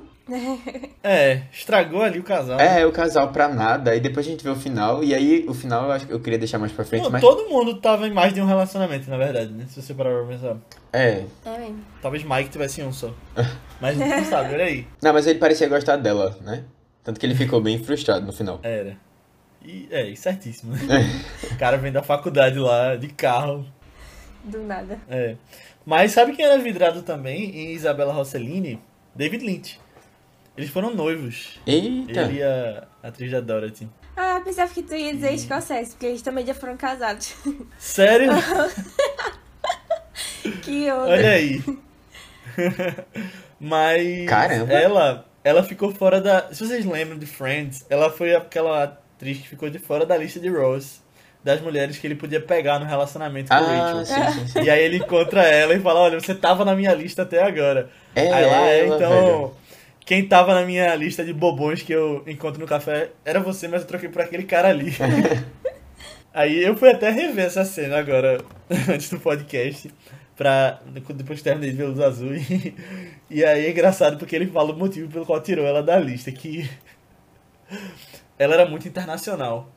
[1.04, 2.60] É, estragou ali o casal.
[2.60, 5.54] é, o casal pra nada, aí depois a gente vê o final, e aí o
[5.54, 7.22] final eu acho que eu queria deixar mais pra frente, Não, mas.
[7.22, 9.66] Todo mundo tava em mais de um relacionamento, na verdade, né?
[9.70, 10.58] Se você parar pra pensar.
[10.92, 11.24] É.
[11.46, 11.72] É.
[12.02, 13.14] Talvez Mike tivesse um só.
[13.80, 14.88] Mas não sabe, olha aí.
[15.04, 16.64] Não, mas ele parecia gostar dela, né?
[17.04, 18.60] Tanto que ele ficou bem frustrado no final.
[18.64, 18.98] Era.
[19.64, 20.82] E, é, e certíssimo, né?
[21.52, 23.66] O cara vem da faculdade lá, de carro.
[24.44, 25.00] Do nada.
[25.08, 25.36] É.
[25.86, 28.82] Mas sabe quem era vidrado também em Isabela Rossellini?
[29.16, 29.80] David Lynch.
[30.58, 31.60] Eles foram noivos.
[31.68, 32.22] Eita!
[32.22, 33.88] Ele e a atriz da Dorothy.
[34.16, 37.36] Ah, pensava que tu ia dizer escocese, porque eles também já foram casados.
[37.78, 38.32] Sério?
[40.64, 41.12] que onda.
[41.12, 41.62] Olha aí.
[43.60, 44.74] Mas Caramba.
[44.74, 46.52] ela ela ficou fora da.
[46.54, 50.40] Se vocês lembram de Friends, ela foi aquela atriz que ficou de fora da lista
[50.40, 51.00] de Rose
[51.44, 54.06] das mulheres que ele podia pegar no relacionamento com Ah, Rachel.
[54.06, 54.62] sim, sim, sim.
[54.64, 57.90] E aí ele encontra ela e fala, olha, você tava na minha lista até agora.
[58.14, 59.54] É aí lá, é, ela, então, velho.
[60.08, 63.82] Quem tava na minha lista de bobões que eu encontro no café era você, mas
[63.82, 64.96] eu troquei por aquele cara ali.
[66.34, 68.42] aí eu fui até rever essa cena agora,
[68.90, 69.92] antes do podcast,
[70.38, 70.80] pra,
[71.14, 72.34] depois que terminei de ver Luz Azul.
[72.34, 72.74] E,
[73.30, 76.32] e aí é engraçado porque ele fala o motivo pelo qual tirou ela da lista,
[76.32, 76.70] que
[78.40, 79.70] ela era muito internacional.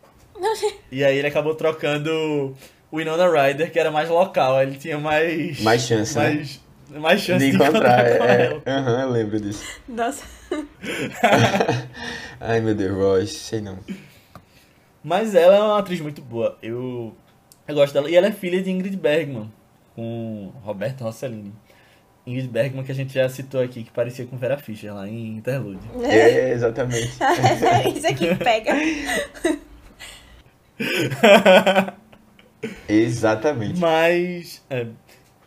[0.92, 2.54] E aí ele acabou trocando
[2.88, 5.60] o Winona Ryder, que era mais local, ele tinha mais...
[5.60, 6.46] Mais chance, né?
[6.98, 8.46] Mais, chance De de encontrar, encontrar com é.
[8.46, 8.62] ela.
[8.64, 8.70] é.
[8.70, 9.64] Aham, eu lembro disso.
[9.88, 10.24] Nossa.
[12.40, 13.78] Ai, meu Deus, Ross, sei não.
[15.02, 16.58] Mas ela é uma atriz muito boa.
[16.62, 17.14] Eu,
[17.66, 18.10] eu gosto dela.
[18.10, 19.50] E ela é filha de Ingrid Bergman,
[19.94, 21.52] com Roberto Rossellini.
[22.26, 25.36] Ingrid Bergman, que a gente já citou aqui, que parecia com Vera Fischer lá em
[25.38, 25.80] Interlude.
[26.02, 27.12] É, exatamente.
[27.96, 28.72] Isso aqui pega.
[32.88, 33.78] Exatamente.
[33.80, 34.86] Mas é,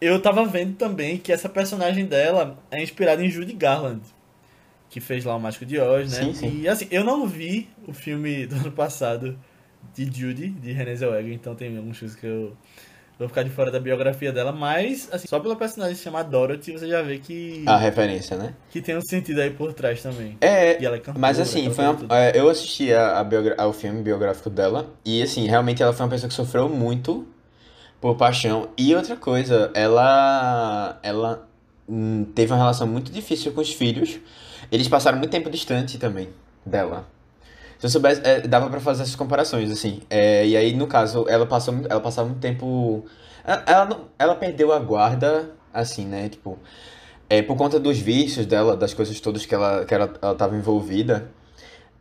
[0.05, 4.01] eu tava vendo também que essa personagem dela é inspirada em Judy Garland,
[4.89, 6.23] que fez lá o Mágico de Oz, né?
[6.23, 6.61] Sim, sim.
[6.61, 9.37] E assim, eu não vi o filme do ano passado
[9.93, 12.55] de Judy, de Renée Zellweger, então tem alguns coisas que eu
[13.19, 16.71] vou ficar de fora da biografia dela, mas assim, só pela personagem se chamar Dorothy,
[16.73, 18.53] você já vê que, A referência, né?
[18.71, 20.37] que tem um sentido aí por trás também.
[20.41, 24.01] É, E ela é mas assim, foi uma- é, eu assisti a, a ao filme
[24.01, 27.27] biográfico dela e assim, realmente ela foi uma pessoa que sofreu muito
[28.03, 28.67] por paixão.
[28.77, 31.47] E outra coisa, ela ela
[31.87, 34.19] hum, teve uma relação muito difícil com os filhos.
[34.69, 36.27] Eles passaram muito tempo distante também
[36.65, 37.07] dela.
[37.79, 40.01] Se eu soubesse, é, dava pra fazer essas comparações, assim.
[40.09, 43.05] É, e aí, no caso, ela passou, ela passava muito tempo.
[43.45, 46.27] Ela, ela, ela perdeu a guarda, assim, né?
[46.27, 46.59] Tipo,
[47.29, 50.57] é, por conta dos vícios dela, das coisas todas que ela, que ela, ela tava
[50.57, 51.31] envolvida.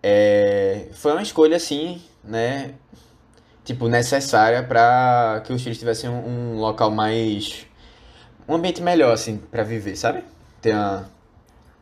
[0.03, 2.75] é, foi uma escolha assim, né?
[3.65, 7.67] Tipo, necessária para que os filhos tivessem um, um, local mais.
[8.49, 10.25] um ambiente melhor, assim, para viver, sabe?
[10.61, 11.05] Ter a,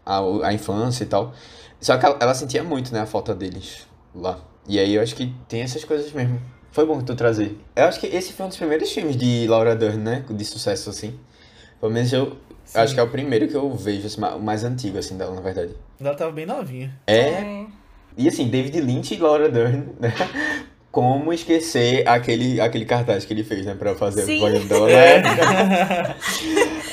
[0.05, 1.33] a, a infância e tal.
[1.81, 4.39] Só que ela, ela sentia muito, né, a falta deles lá.
[4.69, 6.41] E aí eu acho que tem essas coisas mesmo.
[6.71, 7.59] Foi bom tu trazer.
[7.75, 10.25] Eu acho que esse foi um dos primeiros filmes de Laura Dern, né?
[10.29, 11.19] De sucesso, assim.
[11.81, 12.79] Pelo menos eu Sim.
[12.79, 15.41] acho que é o primeiro que eu vejo, assim, o mais antigo, assim, dela, na
[15.41, 15.75] verdade.
[15.99, 16.95] Ela tava bem novinha.
[17.07, 17.19] É.
[17.19, 17.67] é.
[18.17, 20.13] E assim, David Lynch e Laura Dern, né?
[20.91, 23.75] Como esquecer aquele, aquele cartaz que ele fez, né?
[23.75, 24.43] Pra fazer Sim.
[24.45, 26.17] o dela na época.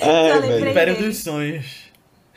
[0.02, 0.70] Ai, velho.
[0.70, 1.88] Império dos Sonhos.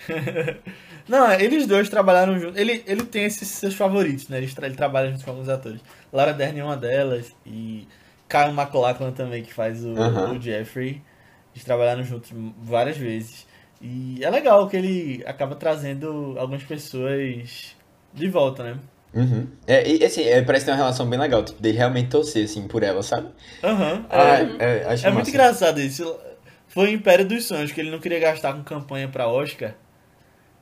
[1.07, 2.59] Não, eles dois trabalharam juntos.
[2.59, 4.39] Ele, ele tem esses seus favoritos, né?
[4.39, 5.81] Ele, tra ele trabalha junto com alguns atores.
[6.13, 7.35] Laura Dern é uma delas.
[7.45, 7.87] E
[8.29, 10.39] Kyle MacLachlan também, que faz o, uh -huh.
[10.39, 11.03] o Jeffrey.
[11.53, 12.31] Eles trabalharam juntos
[12.63, 13.47] várias vezes.
[13.83, 17.75] E é legal que ele acaba trazendo algumas pessoas
[18.15, 18.79] de volta, né?
[19.13, 19.49] Uhum.
[19.67, 22.67] É, e assim, é, parece ter uma relação bem legal, tipo, dele realmente torcer, assim,
[22.69, 23.29] por ela, sabe?
[23.63, 23.95] Aham.
[23.95, 24.05] Uhum.
[24.09, 26.19] Ah, é, é, é muito engraçado isso.
[26.69, 29.75] Foi o Império dos Sonhos, que ele não queria gastar com campanha pra Oscar.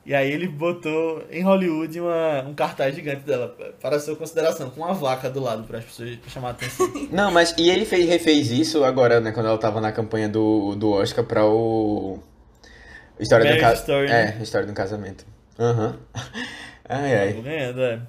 [0.05, 4.81] E aí ele botou em Hollywood uma, um cartaz gigante dela, para sua consideração, com
[4.81, 6.91] uma vaca do lado para as pessoas chamar a atenção.
[7.11, 10.73] Não, mas e ele fez, refez isso agora, né, quando ela tava na campanha do,
[10.75, 12.17] do Oscar para o
[13.19, 14.09] História do casamento.
[14.09, 14.35] Né?
[14.39, 15.25] É, História do casamento.
[15.59, 15.87] Aham.
[15.87, 15.99] Uhum.
[16.91, 17.33] Ai, ai.
[17.33, 17.99] Tô ganhando, é.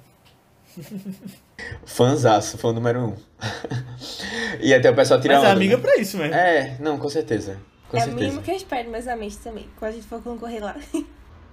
[1.85, 3.17] Fãzaço, fã número um.
[4.61, 5.53] e até o pessoal tira Mas onda.
[5.53, 5.83] é amiga né?
[5.83, 6.35] pra isso mesmo.
[6.35, 7.59] É, não, com certeza.
[7.89, 8.17] Com é certeza.
[8.17, 10.77] o mínimo que eu espero meus amigos também, quando a gente for concorrer lá.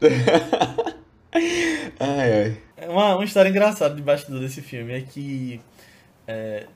[1.99, 2.87] ai, ai.
[2.89, 5.59] Uma, uma história engraçada de bastidor desse filme é que
[6.27, 6.67] é,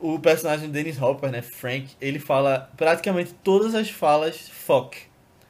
[0.00, 4.96] o personagem Dennis Hopper, né, Frank, ele fala praticamente todas as falas fuck.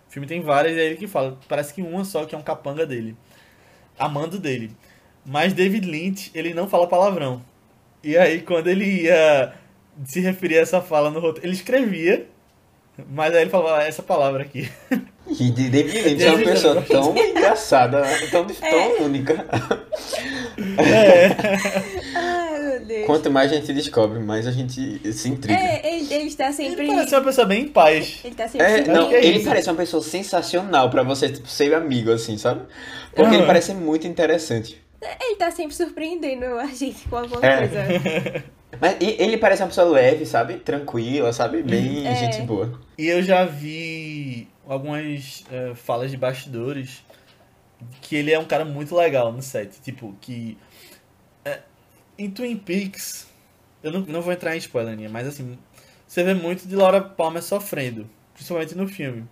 [0.08, 1.38] O filme tem várias e é ele que fala.
[1.46, 3.14] Parece que uma só que é um capanga dele.
[3.98, 4.74] Amando dele.
[5.30, 7.42] Mas David Lynch, ele não fala palavrão.
[8.02, 9.52] E aí, quando ele ia
[10.06, 12.26] se referir a essa fala no roteiro, ele escrevia,
[13.10, 14.70] mas aí ele falava essa palavra aqui.
[15.28, 19.02] E David Lynch é uma pessoa tão engraçada, tão, tão é.
[19.02, 19.46] única.
[20.78, 21.28] É.
[22.16, 23.04] Ai, meu Deus.
[23.04, 25.60] Quanto mais a gente descobre, mais a gente se intriga.
[25.60, 26.84] É, ele, ele está sempre.
[26.84, 28.20] Ele parece uma pessoa bem em paz.
[28.24, 28.66] Ele está sempre.
[28.66, 32.62] É, não, é ele parece uma pessoa sensacional pra você tipo, ser amigo, assim, sabe?
[33.14, 33.34] Porque uhum.
[33.34, 34.80] ele parece muito interessante.
[35.00, 37.58] Ele tá sempre surpreendendo a gente com alguma é.
[37.58, 38.44] coisa.
[38.80, 40.58] Mas ele parece uma pessoa leve, sabe?
[40.58, 41.62] Tranquila, sabe?
[41.62, 42.14] Bem é.
[42.14, 42.78] gente boa.
[42.96, 47.02] E eu já vi algumas uh, falas de bastidores
[48.02, 49.80] que ele é um cara muito legal no set.
[49.80, 50.58] Tipo, que.
[51.46, 51.62] Uh,
[52.18, 53.26] em Twin Peaks.
[53.82, 55.58] Eu não, não vou entrar em spoiler, mas assim.
[56.06, 58.08] Você vê muito de Laura Palmer sofrendo.
[58.34, 59.26] Principalmente no filme.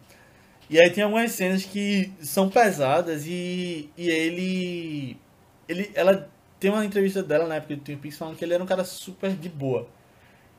[0.69, 5.17] E aí tem algumas cenas que são pesadas e, e ele
[5.69, 8.63] ele, ela tem uma entrevista dela na época do Twin Peaks falando que ele era
[8.63, 9.87] um cara super de boa.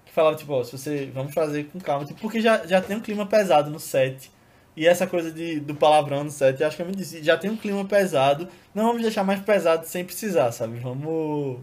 [0.06, 1.10] Que falava, tipo, ó, se você.
[1.14, 2.06] Vamos fazer com calma.
[2.06, 4.32] Tipo, porque já, já tem um clima pesado no set.
[4.76, 7.36] E essa coisa de, do palavrão no set, eu acho que é muito disse, já
[7.36, 8.48] tem um clima pesado.
[8.76, 10.80] Não vamos deixar mais pesado sem precisar, sabe?
[10.80, 11.60] Vamos.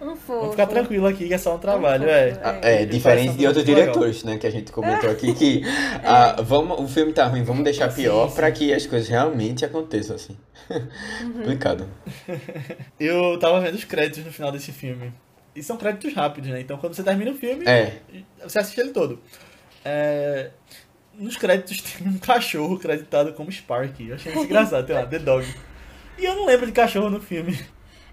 [0.00, 0.40] Um fofo.
[0.40, 2.60] Vamos ficar tranquilo aqui que é só um trabalho, um é.
[2.62, 4.34] É, é diferente de outros diretores, legal.
[4.34, 4.40] né?
[4.40, 5.68] Que a gente comentou aqui que é.
[6.04, 10.16] ah, vamos, o filme tá ruim, vamos deixar pior para que as coisas realmente aconteçam,
[10.16, 10.36] assim.
[10.68, 11.32] Uhum.
[11.32, 11.88] Complicado.
[12.98, 15.12] Eu tava vendo os créditos no final desse filme.
[15.54, 16.60] E são créditos rápidos, né?
[16.60, 18.00] Então quando você termina o filme, é.
[18.42, 19.20] você assiste ele todo.
[19.84, 20.50] É...
[21.14, 24.08] Nos créditos tem um cachorro creditado como Sparky.
[24.08, 25.46] Eu achei muito engraçado, tem lá, The Dog.
[26.18, 27.58] E eu não lembro de cachorro no filme.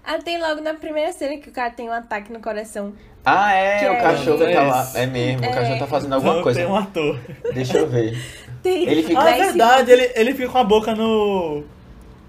[0.04, 2.92] Ah, tem logo na primeira cena que o cara tem um ataque no coração.
[3.24, 4.92] Ah, é, o cachorro é tá lá.
[4.94, 5.48] É mesmo, é.
[5.48, 6.60] o cachorro tá fazendo alguma coisa.
[6.60, 7.18] Tem um ator.
[7.54, 8.18] Deixa eu ver.
[8.62, 8.86] Tem.
[8.86, 9.20] Ele fica...
[9.20, 11.64] Ah, é verdade, ele, ele fica com a boca no.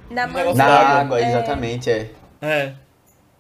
[0.10, 1.28] Na, no na água, é.
[1.28, 2.12] exatamente, é.
[2.42, 2.74] É.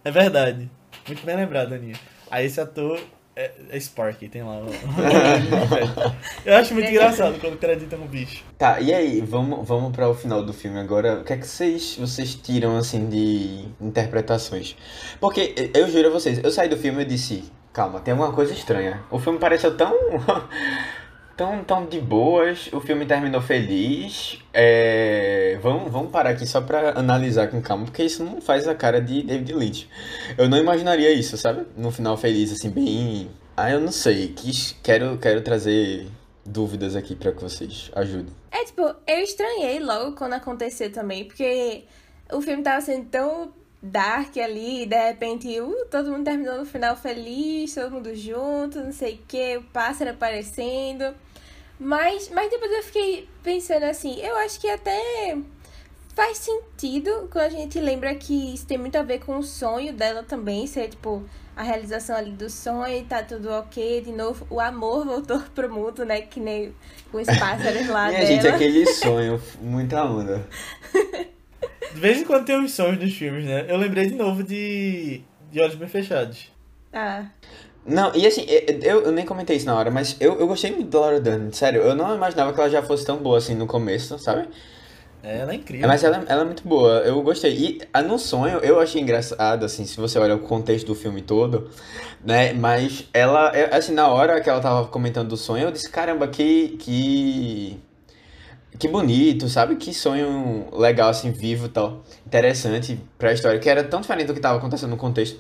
[0.04, 0.70] É verdade.
[1.08, 1.96] Muito bem lembrado, Aninha.
[2.30, 3.00] Aí esse ator
[3.36, 4.62] é, é Sparky, tem lá.
[6.46, 8.44] eu acho muito engraçado quando acreditam no bicho.
[8.58, 11.20] Tá, e aí, vamos, vamos para o final do filme agora.
[11.20, 14.78] O que é que vocês, vocês tiram, assim, de interpretações?
[15.20, 18.54] Porque, eu juro a vocês, eu saí do filme e disse, calma, tem alguma coisa
[18.54, 19.04] estranha.
[19.12, 19.94] O filme pareceu tão...
[21.36, 24.40] tão, tão de boas, o filme terminou feliz.
[24.54, 25.60] É...
[25.62, 29.02] Vamos, vamos parar aqui só pra analisar com calma, porque isso não faz a cara
[29.02, 29.90] de David Lynch.
[30.38, 31.66] Eu não imaginaria isso, sabe?
[31.76, 33.30] No final feliz, assim, bem.
[33.56, 34.30] Ah, eu não sei.
[34.30, 36.08] Quis, quero, quero trazer
[36.46, 38.34] dúvidas aqui para que vocês ajudem.
[38.52, 41.84] É, tipo, eu estranhei logo quando aconteceu também, porque
[42.32, 43.54] o filme tava sendo tão
[43.86, 48.80] dark ali, e de repente, uh, todo mundo terminou no final feliz, todo mundo junto,
[48.80, 51.14] não sei o que, o pássaro aparecendo.
[51.80, 55.38] Mas, mas depois eu fiquei pensando assim, eu acho que até
[56.16, 59.92] faz sentido quando a gente lembra que isso tem muito a ver com o sonho
[59.92, 61.24] dela também, ser tipo
[61.56, 64.02] a realização ali do sonho tá tudo ok.
[64.02, 66.22] De novo, o amor voltou pro mundo, né?
[66.22, 66.74] Que nem
[67.12, 68.26] com os pássaros lá Minha dela.
[68.26, 70.46] gente, aquele sonho, muita onda.
[71.94, 73.66] De vez em quando tem uns sonhos nos filmes, né?
[73.70, 76.52] Eu lembrei de novo de, de Olhos Bem Fechados.
[76.94, 77.30] Ah,
[77.86, 78.46] Não, e assim,
[78.84, 81.54] eu, eu nem comentei isso na hora, mas eu, eu gostei muito da Laura Dern,
[81.54, 81.82] sério.
[81.82, 84.48] Eu não imaginava que ela já fosse tão boa assim no começo, sabe?
[85.24, 85.88] É, ela é incrível.
[85.88, 87.54] Mas ela, ela é muito boa, eu gostei.
[87.54, 91.22] E ah, no sonho eu achei engraçado, assim, se você olha o contexto do filme
[91.22, 91.70] todo,
[92.24, 92.54] né?
[92.54, 96.28] Mas ela, é, assim, na hora que ela tava comentando do sonho, eu disse, caramba,
[96.28, 96.78] que.
[96.80, 97.80] que.
[98.78, 99.76] Que bonito, sabe?
[99.76, 102.04] Que sonho legal, assim, vivo tal.
[102.26, 105.40] Interessante pra história, que era tão diferente do que tava acontecendo no contexto.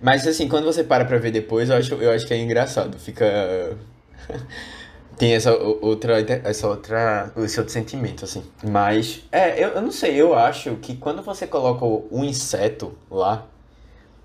[0.00, 2.98] Mas, assim, quando você para pra ver depois, eu acho, eu acho que é engraçado.
[2.98, 3.76] Fica.
[5.16, 8.42] Tem essa outra, essa outra, esse outro sentimento, assim.
[8.64, 13.46] Mas, é, eu, eu não sei, eu acho que quando você coloca um inseto lá,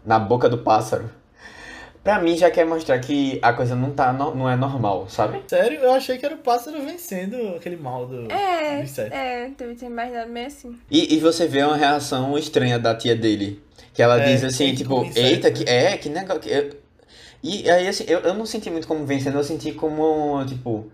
[0.05, 1.09] na boca do pássaro,
[2.07, 5.41] pra mim já quer mostrar que a coisa não, tá, no- não é normal, sabe?
[5.45, 9.13] Sério, eu achei que era o pássaro vencendo aquele mal do, é, inseto.
[9.13, 10.73] é, também tem imaginado meio assim.
[10.89, 13.61] E, e você vê uma reação estranha da tia dele.
[13.93, 15.55] Que ela É, diz assim, tipo, eita, né?
[15.55, 16.39] que, é, que negócio.
[16.41, 16.69] que eu-
[17.43, 20.89] E aí, assim, eu, eu não senti muito como vencendo, eu senti como, tipo,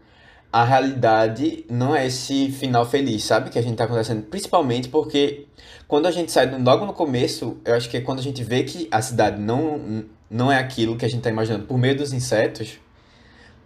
[0.54, 3.50] a realidade não é esse final feliz, sabe?
[3.52, 4.24] Que a gente tá acontecendo.
[4.24, 5.48] Principalmente porque
[5.88, 8.44] quando a gente sai, do- logo no começo, eu acho que é quando a gente
[8.44, 11.98] vê que a cidade não, não é aquilo que a gente tá imaginando por meio
[11.98, 12.80] dos insetos,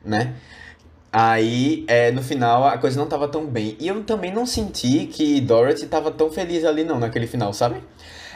[0.06, 0.36] né?
[1.12, 3.78] Aí, é, no final, a coisa não tava tão bem.
[3.80, 7.82] E eu também não senti que Dorothy tava tão feliz ali, não, naquele final, sabe?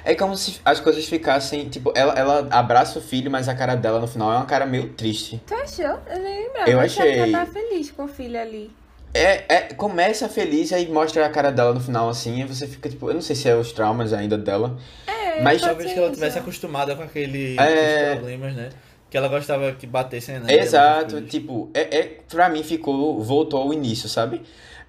[0.03, 3.75] É como se as coisas ficassem, tipo, ela, ela abraça o filho, mas a cara
[3.75, 5.41] dela no final é uma cara meio triste.
[5.45, 5.99] Tu achou?
[6.09, 6.69] Eu nem lembrava.
[6.69, 7.19] Eu achei.
[7.19, 8.71] Ela tava feliz com o filho ali.
[9.13, 12.87] É, é, começa feliz, aí mostra a cara dela no final, assim, e você fica,
[12.89, 14.77] tipo, eu não sei se é os traumas ainda dela.
[15.05, 17.61] É, Mas- Talvez que ela tivesse acostumada com aquele, É.
[17.61, 18.69] aqueles problemas, né?
[19.09, 20.53] Que ela gostava que batessem nela.
[20.53, 24.41] Exato, tipo, é, é, pra mim ficou, voltou ao início, sabe?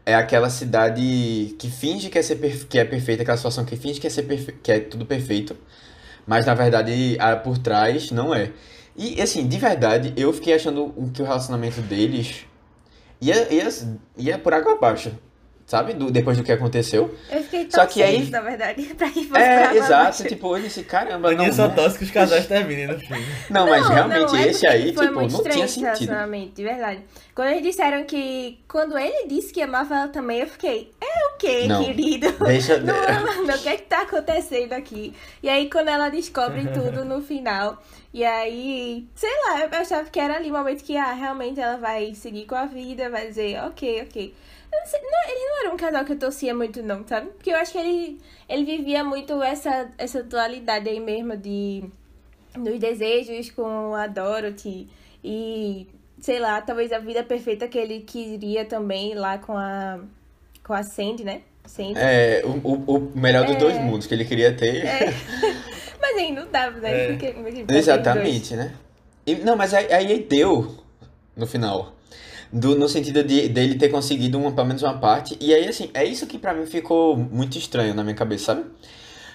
[0.05, 3.76] É aquela cidade que finge que é, ser perfe- que é perfeita, aquela situação que
[3.76, 5.57] finge que é, ser perfe- que é tudo perfeito,
[6.26, 8.50] mas na verdade por trás não é.
[8.96, 12.44] E assim, de verdade, eu fiquei achando que o relacionamento deles
[13.20, 13.68] ia, ia,
[14.18, 15.12] ia por água abaixo,
[15.72, 15.94] sabe?
[15.94, 17.14] Do, depois do que aconteceu.
[17.30, 20.24] Eu fiquei Só tão que aí- feliz, na verdade, pra que fosse É, exato, abaixo.
[20.28, 21.74] tipo, eu disse, caramba, Aninha não, só né?
[21.74, 23.24] torce que os casais terminem no filme.
[23.48, 25.86] não, mas realmente não, é esse aí, foi tipo, muito não estranho tinha esse sentido.
[26.10, 27.00] relacionamento, de verdade.
[27.34, 28.58] Quando eles disseram que.
[28.68, 30.90] Quando ele disse que amava ela também, eu fiquei.
[31.00, 31.82] É o quê, Não.
[31.82, 32.30] querido?
[32.44, 35.14] Deixa- Não, não, o que é que tá acontecendo aqui?
[35.42, 37.82] E aí, quando ela descobre tudo no final.
[38.12, 41.78] E aí, sei lá, eu achava que era ali o momento que, ah, realmente ela
[41.78, 44.34] vai seguir com a vida, vai dizer, ok, ok.
[44.72, 47.28] Não sei, não, ele não era um casal que eu torcia muito, não, sabe?
[47.30, 51.84] Porque eu acho que ele, ele vivia muito essa, essa dualidade aí mesmo de
[52.56, 54.86] dos desejos com a Dorothy
[55.24, 55.86] e
[56.20, 60.00] sei lá, talvez a vida perfeita que ele queria também lá com a
[60.64, 61.42] com a Sandy, né?
[61.66, 61.94] Sandy.
[61.96, 63.58] É, o, o, melhor dos É.
[63.58, 64.84] dois mundos que ele queria ter.
[64.86, 65.00] É.
[66.00, 67.04] Mas aí não dava, né?
[67.04, 67.06] É.
[67.12, 68.74] Porque- porque Exatamente, né?
[69.26, 70.76] E- não, mas aí, aí deu
[71.36, 71.94] no final.
[72.53, 75.38] Do, no sentido de dele ter conseguido uma, pelo menos uma parte.
[75.40, 78.66] E aí, assim, é isso que pra mim ficou muito estranho na minha cabeça, sabe?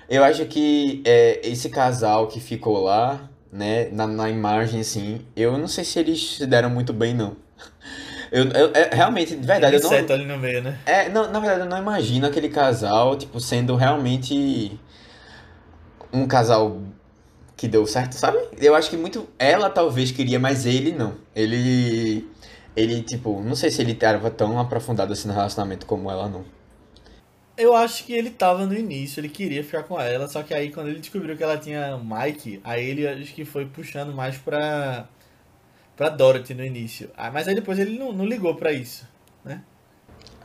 [0.10, 5.58] Eu acho que é, esse casal que ficou lá, né, na, na imagem, assim, eu
[5.58, 7.36] não sei se eles se deram muito bem, não.
[8.32, 10.78] Eu, eu- é, realmente, de verdade, eu não, ali no meio, né?
[10.86, 14.78] é, não, na verdade, eu não imagino aquele casal, tipo, sendo realmente
[16.12, 16.78] um casal
[17.56, 18.38] que deu certo, sabe?
[18.60, 21.16] Eu acho que muito ela talvez queria, mas ele não.
[21.36, 22.28] Ele
[22.78, 26.46] ele tipo, não sei se ele estava tão aprofundado assim no relacionamento como ela não.
[27.58, 30.72] Eu acho que ele tava no início, ele queria ficar com ela, só que aí
[30.72, 35.10] quando ele descobriu que ela tinha Mike, aí ele acho que foi puxando mais pra,
[35.96, 37.12] pra Dorothy no início.
[37.18, 39.08] Ah, mas aí depois ele não, não ligou pra isso,
[39.46, 39.64] né?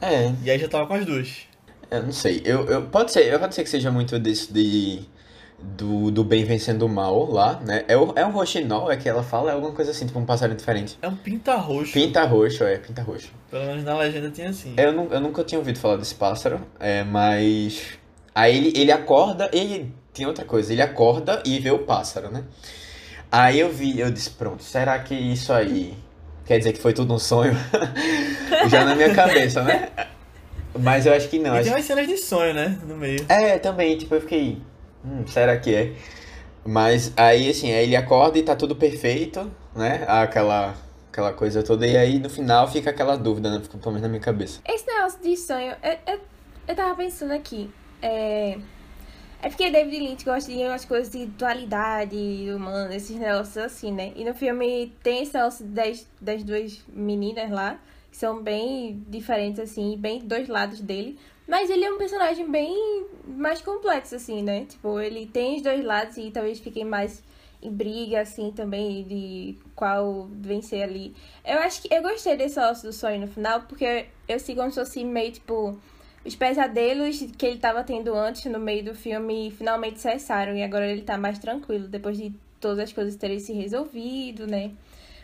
[0.00, 1.48] É, E aí já tava com as duas.
[1.90, 2.42] eu não sei.
[2.44, 5.04] Eu, eu pode ser, pode ser que seja muito desse de
[5.62, 7.84] do, do bem vencendo o mal lá, né?
[7.88, 10.24] É, o, é um roxinol, é que ela fala, é alguma coisa assim, tipo um
[10.26, 10.98] passarinho diferente.
[11.00, 11.92] É um pinta roxo.
[11.92, 13.30] Pinta roxo, é, pinta roxo.
[13.50, 14.74] Pelo menos na legenda tinha assim.
[14.76, 17.98] Eu, nu- eu nunca tinha ouvido falar desse pássaro, é, mas.
[18.34, 19.94] Aí ele, ele acorda, ele.
[20.12, 22.44] Tem outra coisa, ele acorda e vê o pássaro, né?
[23.30, 25.94] Aí eu vi, eu disse, pronto, será que isso aí
[26.44, 27.54] quer dizer que foi tudo um sonho?
[28.68, 29.88] Já na minha cabeça, né?
[30.78, 31.54] Mas eu acho que não.
[31.54, 32.78] e acho- tem umas cenas de sonho, né?
[32.86, 33.24] No meio.
[33.28, 34.58] É, também, tipo, eu fiquei.
[35.04, 35.94] Hum, será que é?
[36.64, 40.04] Mas aí, assim, aí ele acorda e tá tudo perfeito, né?
[40.06, 40.74] Aquela,
[41.10, 43.60] aquela coisa toda, e aí no final fica aquela dúvida, né?
[43.60, 44.60] Fica pelo menos na minha cabeça.
[44.64, 46.20] Esse negócio de sonho, eu, eu,
[46.68, 47.68] eu tava pensando aqui.
[48.00, 48.58] É,
[49.42, 52.16] é porque David Lynch gosta de umas coisas de dualidade
[52.54, 54.12] humana, esses negócios assim, né?
[54.14, 57.76] E no filme tem esse negócio das, das duas meninas lá,
[58.12, 61.18] que são bem diferentes, assim, bem dois lados dele.
[61.48, 64.66] Mas ele é um personagem bem mais complexo, assim, né?
[64.66, 67.24] Tipo, ele tem os dois lados e talvez fiquem mais
[67.62, 71.14] em briga, assim, também, de qual vencer ali.
[71.42, 74.70] Eu acho que eu gostei desse negócio do sonho no final, porque eu sigo como
[74.70, 75.78] se fosse meio, tipo
[76.24, 80.86] os pesadelos que ele estava tendo antes no meio do filme finalmente cessaram e agora
[80.86, 84.70] ele tá mais tranquilo depois de todas as coisas terem se resolvido, né?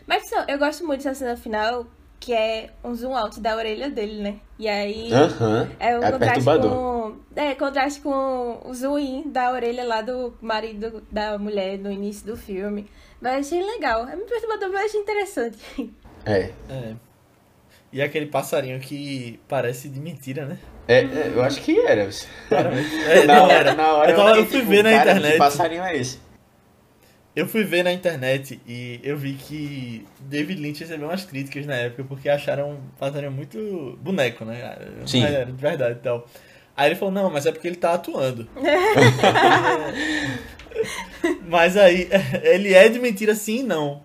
[0.05, 1.85] Mas eu gosto muito dessa cena final
[2.19, 4.35] que é um zoom out da orelha dele, né?
[4.57, 5.09] E aí
[5.79, 10.33] é um é contraste com é contraste com o zoom in da orelha lá do
[10.41, 12.87] marido da mulher no início do filme.
[13.21, 14.07] Mas achei legal.
[14.07, 15.57] É muito perturbador, mas achei interessante.
[16.25, 16.51] É.
[16.69, 16.93] É.
[17.91, 20.59] E aquele passarinho que parece de mentira, né?
[20.87, 22.07] É, é, eu acho que era.
[22.51, 25.31] É, na, não hora, na hora eu, tava, eu fui tipo, ver na internet.
[25.33, 26.19] Que passarinho é esse?
[27.39, 31.73] Eu fui ver na internet e eu vi que David Lynch recebeu umas críticas na
[31.73, 34.77] época porque acharam um passarinho muito boneco, né?
[35.05, 35.23] Sim.
[35.23, 36.27] Era de verdade e tal.
[36.75, 38.45] Aí ele falou, não, mas é porque ele tá atuando.
[41.47, 42.09] mas aí,
[42.43, 44.03] ele é de mentira sim e não.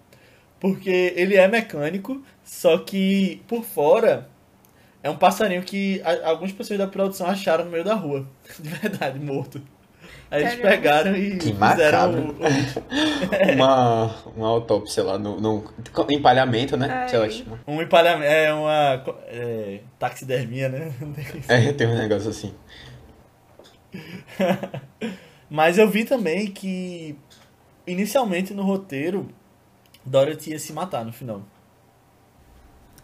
[0.61, 4.29] Porque ele é mecânico, só que por fora
[5.03, 8.29] é um passarinho que algumas pessoas da produção acharam no meio da rua.
[8.61, 9.61] De verdade, morto.
[10.31, 12.35] Aí eles pegaram e que fizeram o...
[13.55, 15.65] uma, uma autópsia lá no, no
[16.11, 17.07] empalhamento, né?
[17.09, 17.61] Sei lá chama.
[17.67, 20.93] Um empalhamento, é uma é, taxidermia, né?
[21.49, 22.53] É, tem um negócio assim.
[25.49, 27.17] Mas eu vi também que
[27.87, 29.29] inicialmente no roteiro
[30.05, 31.43] Dorothy ia se matar no final.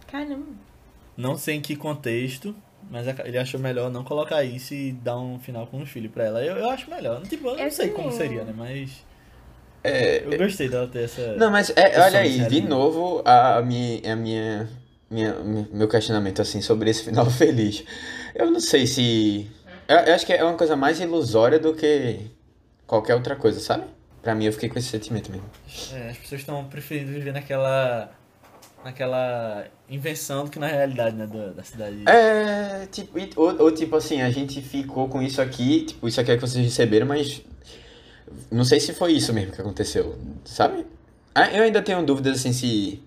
[0.07, 0.47] Caramba.
[1.17, 2.55] Não sei em que contexto,
[2.91, 6.25] mas ele achou melhor não colocar isso e dar um final com um filho pra
[6.25, 6.45] ela.
[6.45, 7.23] Eu, eu acho melhor.
[7.23, 8.03] Tipo, eu não Eu sei também.
[8.03, 8.53] como seria, né?
[8.57, 9.05] Mas
[9.83, 11.37] É, eu gostei dela ter essa.
[11.37, 12.69] Não, mas é, olha aí, de sério.
[12.69, 14.69] novo, a, a minha, a minha,
[15.11, 15.35] minha,
[15.73, 17.85] meu questionamento assim sobre esse final feliz.
[18.35, 19.51] Eu não sei se.
[19.89, 22.21] Eu, eu acho que é uma coisa mais ilusória do que
[22.87, 23.85] qualquer outra coisa, sabe?
[24.23, 25.49] Pra mim, eu fiquei com esse sentimento mesmo.
[25.95, 28.13] É, as pessoas estão preferindo viver naquela.
[28.85, 31.27] Naquela invenção do que na realidade, né?
[31.27, 32.05] Da, da cidade.
[32.09, 36.33] É, tipo, ou, ou tipo assim, a gente ficou com isso aqui, tipo, isso aqui
[36.33, 37.43] é que vocês receberam, mas
[38.51, 40.87] não sei se foi isso mesmo que aconteceu, sabe?
[41.35, 43.03] Ah, Eu ainda tenho dúvidas assim se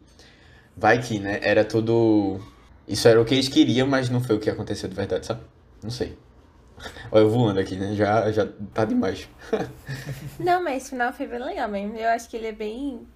[0.75, 1.39] vai que, né?
[1.41, 2.39] Era tudo.
[2.87, 5.41] Isso era o que eles queriam, mas não foi o que aconteceu de verdade, sabe?
[5.81, 6.17] Não sei.
[7.11, 7.93] Olha, eu voando aqui, né?
[7.95, 9.29] Já, já tá demais.
[10.39, 11.95] Não, mas esse final foi bem legal mesmo.
[11.95, 13.07] Eu acho que ele é bem.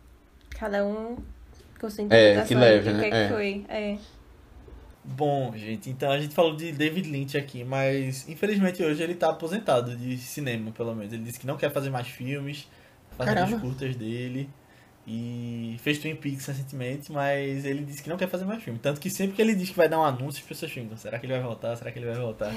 [0.51, 1.17] Cada um
[2.09, 3.07] É, que do leve, que né?
[3.07, 3.29] é que É.
[3.29, 3.65] foi.
[3.69, 3.97] É.
[5.03, 9.29] Bom, gente, então a gente falou de David Lynch aqui, mas infelizmente hoje ele tá
[9.29, 11.13] aposentado de cinema, pelo menos.
[11.13, 12.67] Ele disse que não quer fazer mais filmes,
[13.17, 14.49] fazer os curtas dele.
[15.09, 18.77] E fez Twin Peaks recentemente, mas ele disse que não quer fazer mais filme.
[18.77, 21.17] Tanto que sempre que ele diz que vai dar um anúncio, as pessoas ficam, será
[21.17, 21.77] que ele vai voltar?
[21.77, 22.51] Será que ele vai voltar?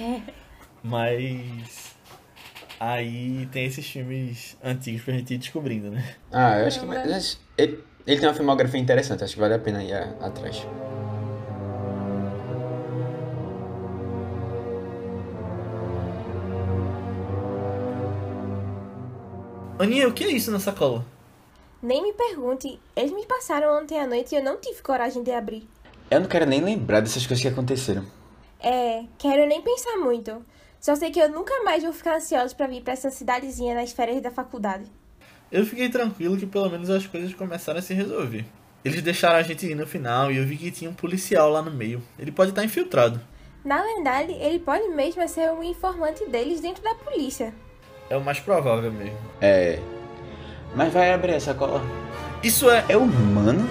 [0.82, 1.94] Mas
[2.80, 6.16] aí tem esses filmes antigos pra gente ir descobrindo, né?
[6.32, 6.86] Ah, eu acho que.
[6.86, 10.66] Mas, ele, ele tem uma filmografia interessante, acho que vale a pena ir atrás.
[19.78, 21.04] Aninha, o que é isso na sacola?
[21.82, 22.78] Nem me pergunte.
[22.94, 25.66] Eles me passaram ontem à noite e eu não tive coragem de abrir.
[26.10, 28.04] Eu não quero nem lembrar dessas coisas que aconteceram.
[28.62, 30.44] É, quero nem pensar muito.
[30.78, 33.92] Só sei que eu nunca mais vou ficar ansiosa pra vir pra essa cidadezinha nas
[33.92, 34.84] férias da faculdade.
[35.50, 38.44] Eu fiquei tranquilo que pelo menos as coisas começaram a se resolver.
[38.84, 41.60] Eles deixaram a gente ir no final e eu vi que tinha um policial lá
[41.60, 42.02] no meio.
[42.18, 43.20] Ele pode estar infiltrado.
[43.64, 47.52] Na verdade, ele pode mesmo ser um informante deles dentro da polícia.
[48.08, 49.18] É o mais provável mesmo.
[49.40, 49.78] É.
[50.74, 51.82] Mas vai abrir essa cola.
[52.42, 52.84] Isso é.
[52.88, 53.68] É humano?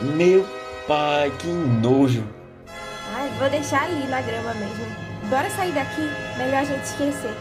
[0.00, 0.46] Meu
[0.86, 2.24] pai, que nojo.
[3.14, 4.86] Ai, vou deixar ali na grama mesmo.
[5.28, 6.08] Bora sair daqui,
[6.38, 7.34] melhor a gente esquecer.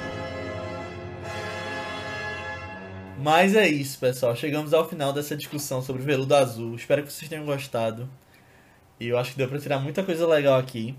[3.26, 4.36] Mas é isso, pessoal.
[4.36, 6.76] Chegamos ao final dessa discussão sobre veludo azul.
[6.76, 8.07] Espero que vocês tenham gostado.
[8.99, 10.95] E eu acho que deu pra tirar muita coisa legal aqui.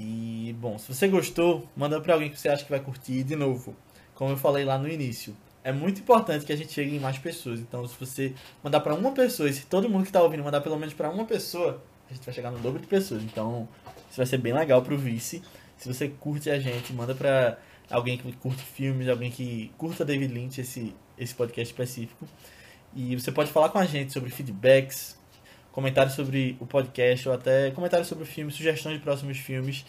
[0.00, 3.22] E, bom, se você gostou, manda pra alguém que você acha que vai curtir.
[3.24, 3.76] De novo,
[4.14, 7.18] como eu falei lá no início, é muito importante que a gente chegue em mais
[7.18, 7.60] pessoas.
[7.60, 8.32] Então, se você
[8.64, 11.10] mandar pra uma pessoa, e se todo mundo que tá ouvindo mandar pelo menos pra
[11.10, 13.22] uma pessoa, a gente vai chegar no dobro de pessoas.
[13.22, 13.68] Então,
[14.08, 15.42] isso vai ser bem legal pro vice.
[15.76, 17.58] Se você curte a gente, manda pra
[17.90, 22.26] alguém que curte filmes, alguém que curta David Lynch, esse, esse podcast específico.
[22.94, 25.18] E você pode falar com a gente sobre feedbacks,
[25.70, 29.84] comentários sobre o podcast ou até comentários sobre o filme, sugestões de próximos filmes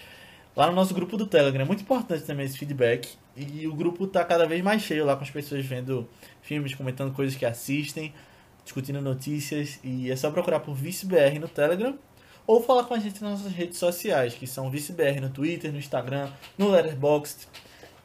[0.56, 1.62] lá no nosso grupo do Telegram.
[1.62, 3.16] É muito importante também esse feedback.
[3.36, 6.10] E o grupo tá cada vez mais cheio lá com as pessoas vendo
[6.42, 8.12] filmes, comentando coisas que assistem,
[8.64, 9.80] discutindo notícias.
[9.84, 11.98] E é só procurar por ViceBR no Telegram
[12.48, 15.78] ou falar com a gente nas nossas redes sociais, que são ViceBR no Twitter, no
[15.78, 17.48] Instagram, no Letterboxd,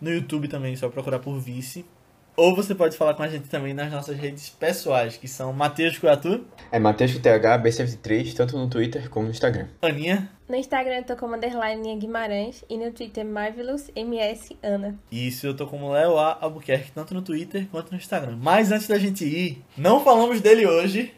[0.02, 1.86] no YouTube também, só procurar por Vice.
[2.34, 5.96] Ou você pode falar com a gente também nas nossas redes pessoais, que são Matheus
[5.98, 6.44] Coatu.
[6.72, 9.68] É Matheus TH B73, tanto no Twitter como no Instagram.
[9.80, 10.28] Aninha.
[10.48, 14.98] No Instagram eu tô como underline Guimarães e no Twitter Marvelous MS Ana.
[15.10, 16.38] Isso, eu tô como Léo A.
[16.40, 18.38] Albuquerque, tanto no Twitter quanto no Instagram.
[18.40, 21.14] Mas antes da gente ir, não falamos dele hoje,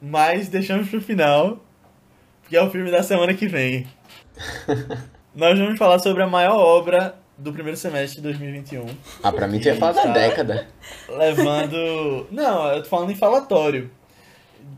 [0.00, 1.62] mas deixamos pro final,
[2.40, 3.86] porque é o filme da semana que vem.
[5.34, 8.86] Nós vamos falar sobre a maior obra do primeiro semestre de 2021.
[9.22, 10.12] Ah, pra mim tu ia falar da Tá.
[10.12, 10.68] década.
[11.08, 12.26] Levando.
[12.30, 13.90] Não, eu tô falando em falatório.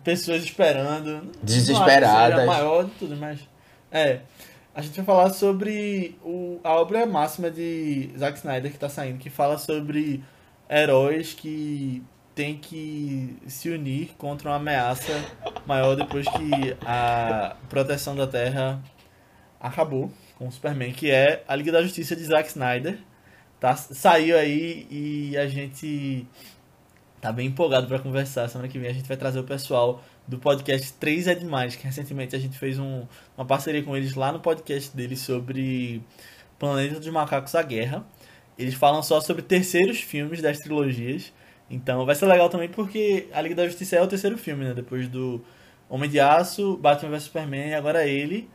[0.03, 1.31] Pessoas esperando.
[1.43, 2.41] Desesperadas.
[2.41, 3.41] a maior de tudo, mas.
[3.91, 4.21] É.
[4.75, 9.19] A gente vai falar sobre o, a obra máxima de Zack Snyder que tá saindo,
[9.19, 10.23] que fala sobre
[10.69, 12.03] heróis que
[12.35, 15.13] têm que se unir contra uma ameaça
[15.67, 18.79] maior depois que a proteção da Terra
[19.59, 22.99] acabou com o Superman, que é a Liga da Justiça de Zack Snyder.
[23.59, 26.27] Tá, saiu aí e a gente
[27.21, 28.49] tá bem empolgado para conversar.
[28.49, 31.85] Semana que vem a gente vai trazer o pessoal do podcast 3 é Demais, que
[31.85, 33.07] recentemente a gente fez um,
[33.37, 36.03] uma parceria com eles lá no podcast deles sobre
[36.59, 38.05] Planeta dos Macacos a Guerra.
[38.59, 41.33] Eles falam só sobre terceiros filmes das trilogias.
[41.71, 44.75] Então vai ser legal também porque a Liga da Justiça é o terceiro filme, né?
[44.75, 45.45] Depois do
[45.89, 48.49] Homem de Aço, Batman vs Superman e agora ele.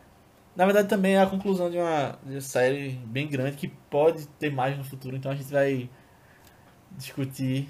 [0.55, 4.27] Na verdade, também é a conclusão de uma, de uma série bem grande que pode
[4.27, 5.15] ter mais no futuro.
[5.15, 5.89] Então a gente vai
[6.91, 7.69] discutir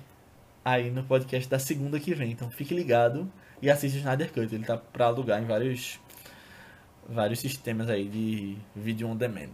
[0.66, 2.32] aí no podcast da segunda que vem.
[2.32, 4.54] Então fique ligado e assista o Snyder Cut.
[4.54, 6.00] Ele tá pra alugar em vários,
[7.08, 9.50] vários sistemas aí de vídeo on demand.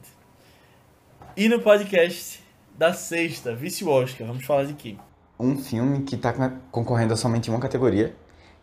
[1.36, 2.42] E no podcast
[2.78, 4.96] da sexta, Vice Oscar, vamos falar de quê?
[5.40, 6.34] Um filme que tá
[6.72, 8.16] concorrendo a somente uma categoria,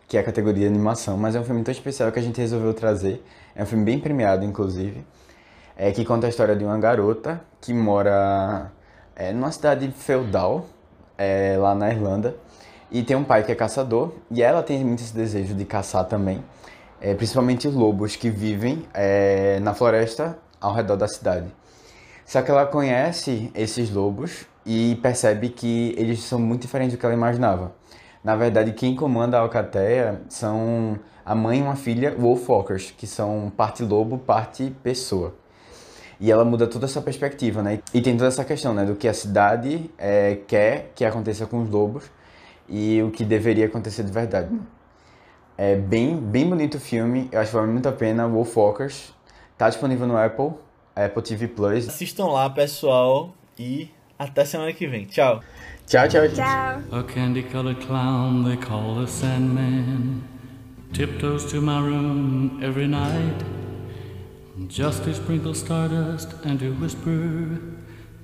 [0.07, 2.73] que é a categoria animação, mas é um filme tão especial que a gente resolveu
[2.73, 3.23] trazer.
[3.55, 5.05] É um filme bem premiado, inclusive.
[5.77, 8.71] É, que conta a história de uma garota que mora
[9.15, 10.67] é, numa cidade feudal,
[11.17, 12.35] é, lá na Irlanda,
[12.91, 16.05] e tem um pai que é caçador, e ela tem muito esse desejo de caçar
[16.05, 16.43] também,
[17.01, 21.47] é, principalmente lobos que vivem é, na floresta ao redor da cidade.
[22.25, 27.05] Só que ela conhece esses lobos e percebe que eles são muito diferentes do que
[27.05, 27.71] ela imaginava.
[28.25, 33.53] Na verdade, quem comanda a alcateia são a mãe e uma filha Wolfwalkers, que são
[33.55, 35.35] parte lobo, parte pessoa.
[36.19, 37.81] E ela muda toda essa perspectiva, né?
[37.93, 38.83] E tem toda essa questão, né?
[38.83, 42.09] Do que a cidade é, quer que aconteça com os lobos
[42.67, 44.49] e o que deveria acontecer de verdade.
[45.55, 48.27] É bem, bem bonito o filme, eu acho que vale muito a pena.
[48.27, 49.13] Wolfwalkers
[49.55, 50.49] tá disponível no Apple,
[50.95, 51.87] Apple TV Plus.
[51.87, 55.05] Assistam lá, pessoal, e até semana que vem.
[55.05, 55.43] Tchau!
[55.87, 56.37] Tchau, tchau, gente.
[56.37, 56.81] Tchau!
[56.99, 60.27] A candy colored clown they call the Sandman
[60.93, 63.43] tiptoes to my room every night
[64.67, 67.59] just to sprinkle stardust and to whisper,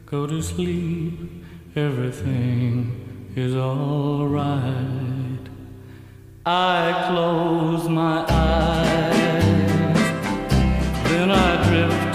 [0.07, 1.43] Go to sleep,
[1.75, 4.63] everything is alright.
[6.43, 9.43] I close my eyes,
[11.09, 12.10] then I drift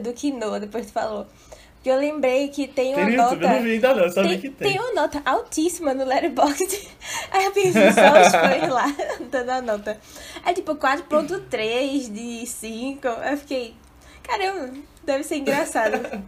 [0.00, 1.26] curta do Quinoa, depois tu falou.
[1.74, 3.54] Porque eu lembrei que tem uma Tem no YouTube, eu nota.
[3.54, 4.72] não vi ainda não, sabia tem, que tem.
[4.72, 6.88] tem uma nota altíssima no Letterboxd.
[7.32, 8.94] Aí eu pensei só os fãs lá,
[9.30, 9.98] dando a nota.
[10.44, 13.06] É tipo 4.3 de 5.
[13.06, 13.74] Eu fiquei.
[14.22, 14.74] Caramba,
[15.04, 15.98] deve ser engraçado.